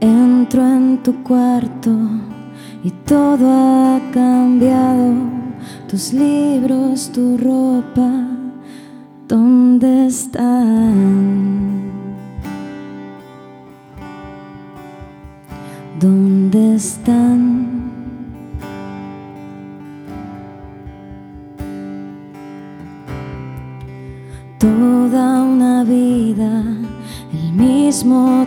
Entro 0.00 0.66
en 0.66 1.00
tu 1.04 1.22
cuarto 1.22 1.92
y 2.82 2.90
todo 3.06 3.46
ha 3.48 4.00
cambiado. 4.12 5.14
Tus 5.88 6.12
libros, 6.12 7.12
tu 7.12 7.38
ropa, 7.38 8.10
¿dónde 9.28 10.06
están? 10.08 11.92
¿Dónde 16.00 16.74
están? 16.74 17.47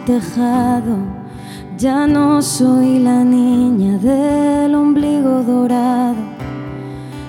Tejado. 0.06 0.98
Ya 1.78 2.06
no 2.08 2.42
soy 2.42 3.00
la 3.00 3.24
niña 3.24 3.98
del 3.98 4.76
ombligo 4.76 5.44
dorado. 5.44 6.16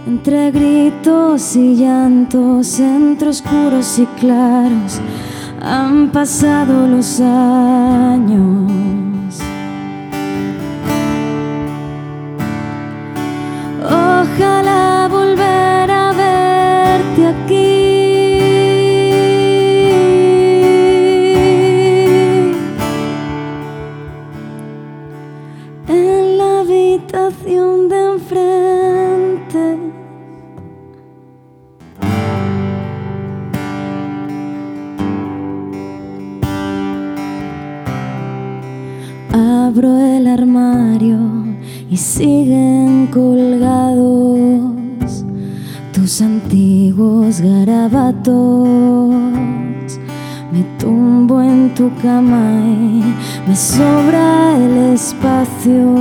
Entre 0.06 0.50
gritos 0.50 1.56
y 1.56 1.76
llantos, 1.76 2.78
entre 2.80 3.28
oscuros 3.28 3.98
y 3.98 4.06
claros, 4.20 5.00
han 5.60 6.10
pasado 6.10 6.86
los 6.86 7.20
años. 7.20 8.81
Abro 39.32 39.98
el 39.98 40.26
armario 40.26 41.18
y 41.90 41.96
siguen 41.96 43.08
colgados 43.10 44.72
tus 45.94 46.20
antiguos 46.20 47.40
garabatos. 47.40 49.14
Me 50.52 50.64
tumbo 50.78 51.40
en 51.40 51.72
tu 51.74 51.90
cama 52.02 52.60
y 52.60 53.02
me 53.48 53.56
sobra 53.56 54.54
el 54.58 54.92
espacio. 54.92 55.94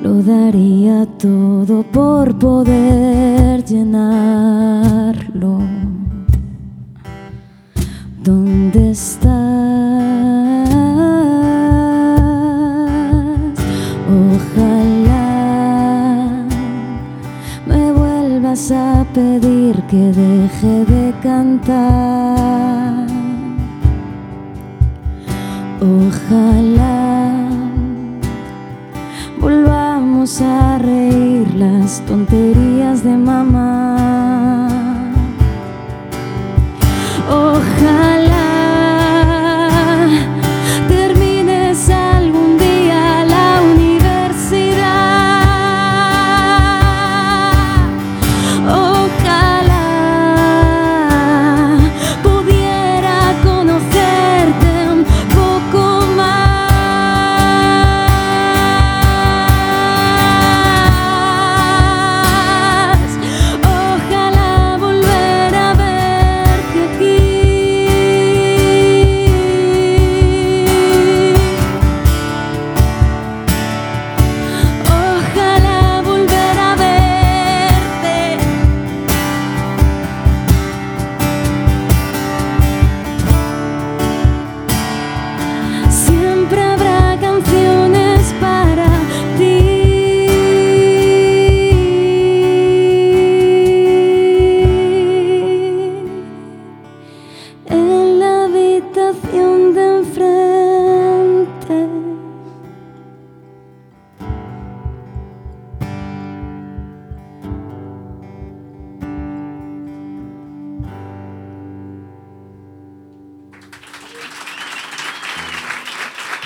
Lo 0.00 0.22
daría 0.22 1.06
todo 1.18 1.82
por 1.82 2.38
poder 2.38 3.64
llenarlo. 3.64 5.58
¿Dónde 8.22 8.92
estás? 8.92 10.13
Vuelvas 18.54 18.70
a 18.70 19.04
pedir 19.12 19.82
que 19.88 19.96
deje 19.96 20.84
de 20.84 21.12
cantar. 21.22 23.06
Ojalá 25.80 27.48
volvamos 29.40 30.40
a 30.40 30.78
reír 30.78 31.52
las 31.56 32.00
tonterías 32.06 33.02
de 33.02 33.16
mamá. 33.16 33.98
Ojalá 37.28 38.13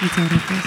Muchas 0.08 0.30
gracias. 0.30 0.64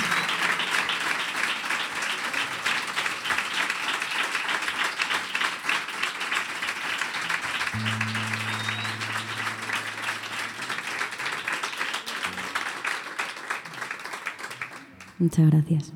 Muchas 15.17 15.49
gracias. 15.49 15.93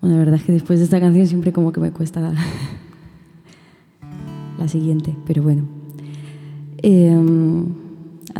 Bueno, 0.00 0.16
la 0.16 0.18
verdad 0.18 0.34
es 0.36 0.44
que 0.44 0.52
después 0.52 0.78
de 0.78 0.84
esta 0.84 1.00
canción 1.00 1.26
siempre 1.26 1.52
como 1.52 1.72
que 1.72 1.80
me 1.80 1.90
cuesta 1.90 2.20
la 4.58 4.68
siguiente, 4.68 5.16
pero 5.26 5.42
bueno. 5.42 5.64
Eh, 6.78 7.53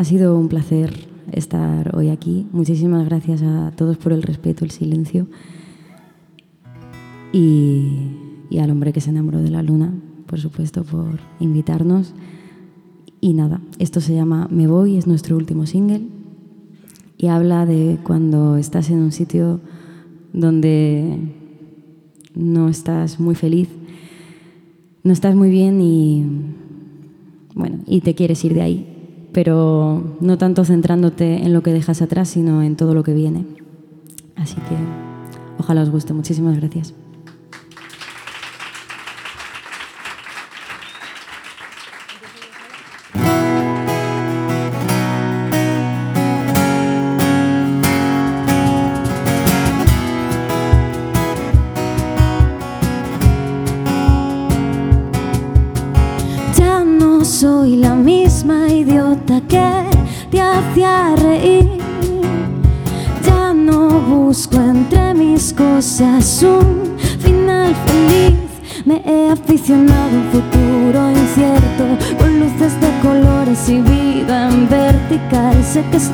ha 0.05 0.07
sido 0.07 0.39
un 0.39 0.49
placer 0.49 1.09
estar 1.33 1.97
hoy 1.97 2.11
aquí. 2.11 2.47
Muchísimas 2.53 3.07
gracias 3.07 3.41
a 3.41 3.73
todos 3.75 3.97
por 3.97 4.13
el 4.13 4.23
respeto, 4.23 4.63
el 4.63 4.71
silencio 4.71 5.27
y, 7.33 8.11
al 8.61 8.71
hombre 8.71 8.93
que 8.93 9.01
se 9.01 9.09
enamoró 9.09 9.41
de 9.41 9.49
la 9.49 9.63
luna, 9.63 9.95
por 10.27 10.39
supuesto, 10.39 10.85
por 10.85 11.21
invitarnos. 11.41 12.13
Y 13.23 13.33
nada, 13.33 13.63
esto 13.79 14.03
se 14.03 14.15
llama 14.15 14.47
Me 14.51 14.67
Voy, 14.67 14.99
es 14.99 15.07
nuestro 15.07 15.39
último 15.39 15.65
single 15.65 16.03
y 17.17 17.29
habla 17.29 17.65
de 17.65 17.99
cuando 18.05 18.59
estás 18.59 18.91
en 18.91 18.99
un 18.99 19.11
sitio 19.11 19.63
donde 20.35 21.17
no 22.35 22.69
estás 22.69 23.21
muy 23.21 23.37
feliz, 23.37 23.71
no 25.03 25.15
estás 25.15 25.35
muy 25.35 25.49
bien 25.49 25.81
y 25.81 26.27
bueno, 27.55 27.79
y 27.87 28.03
te 28.03 28.15
quieres 28.15 28.45
ir 28.45 28.53
de 28.53 28.61
ahí, 28.61 28.94
pero 29.35 30.03
no 30.21 30.39
tanto 30.39 30.65
centrándote 30.65 31.45
en 31.45 31.53
lo 31.53 31.63
que 31.63 31.73
dejas 31.73 32.01
atrás, 32.01 32.29
sino 32.29 32.63
en 32.63 32.77
todo 32.77 32.95
lo 32.95 33.03
que 33.03 33.13
viene. 33.13 33.45
Así 34.37 34.55
que 34.55 34.77
ojalá 35.59 35.83
os 35.83 35.91
guste. 35.91 36.15
Muchísimas 36.15 36.57
gracias. 36.57 36.95
Vertical. 75.75 76.14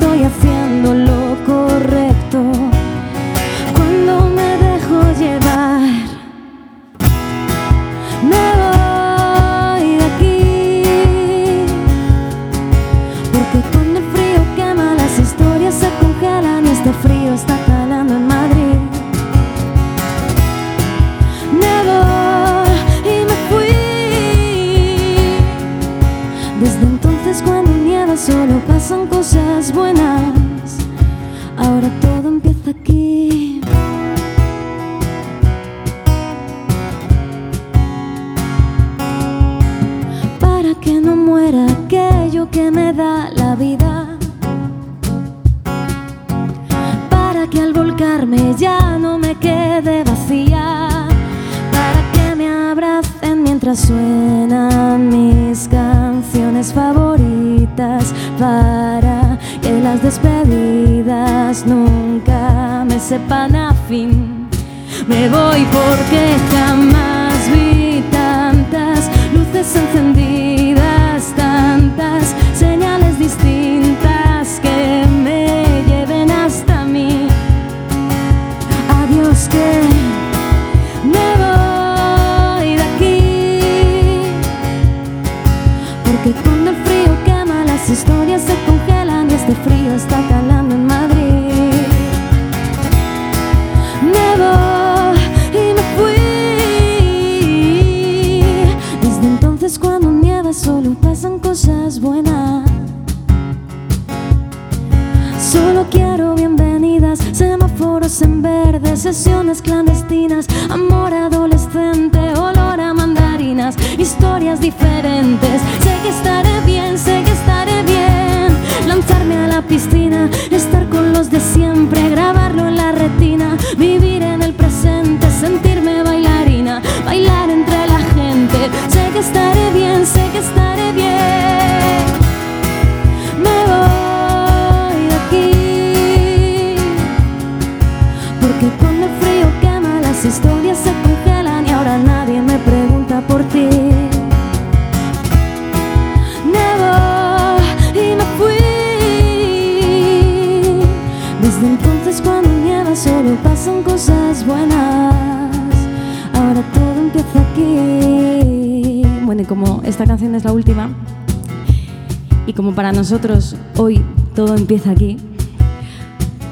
para 162.75 162.91
nosotros 162.91 163.55
hoy 163.77 164.01
todo 164.35 164.55
empieza 164.55 164.91
aquí, 164.91 165.17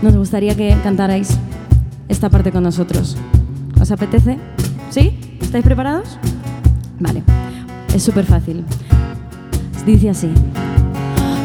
nos 0.01 0.15
gustaría 0.15 0.55
que 0.55 0.75
cantarais 0.83 1.37
esta 2.07 2.29
parte 2.29 2.51
con 2.51 2.63
nosotros. 2.63 3.17
¿Os 3.79 3.91
apetece? 3.91 4.37
¿Sí? 4.89 5.17
¿Estáis 5.41 5.63
preparados? 5.63 6.17
Vale, 6.99 7.23
es 7.93 8.03
súper 8.03 8.25
fácil. 8.25 8.63
Dice 9.85 10.09
así. 10.09 10.29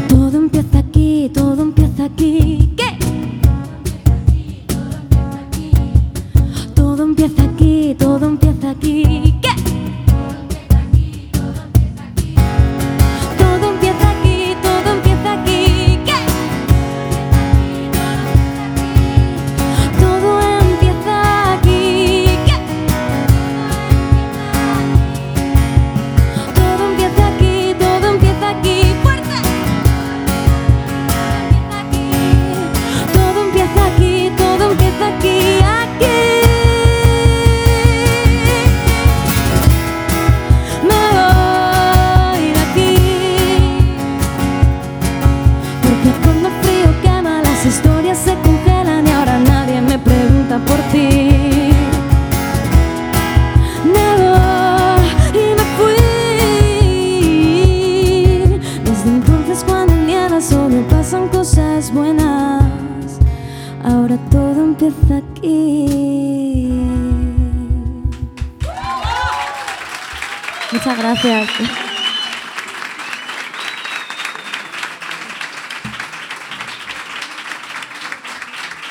Todo 0.09 0.39
empieza 0.39 0.79
aquí, 0.79 1.31
todo 1.33 1.63
empieza 1.63 2.05
aquí. 2.05 2.74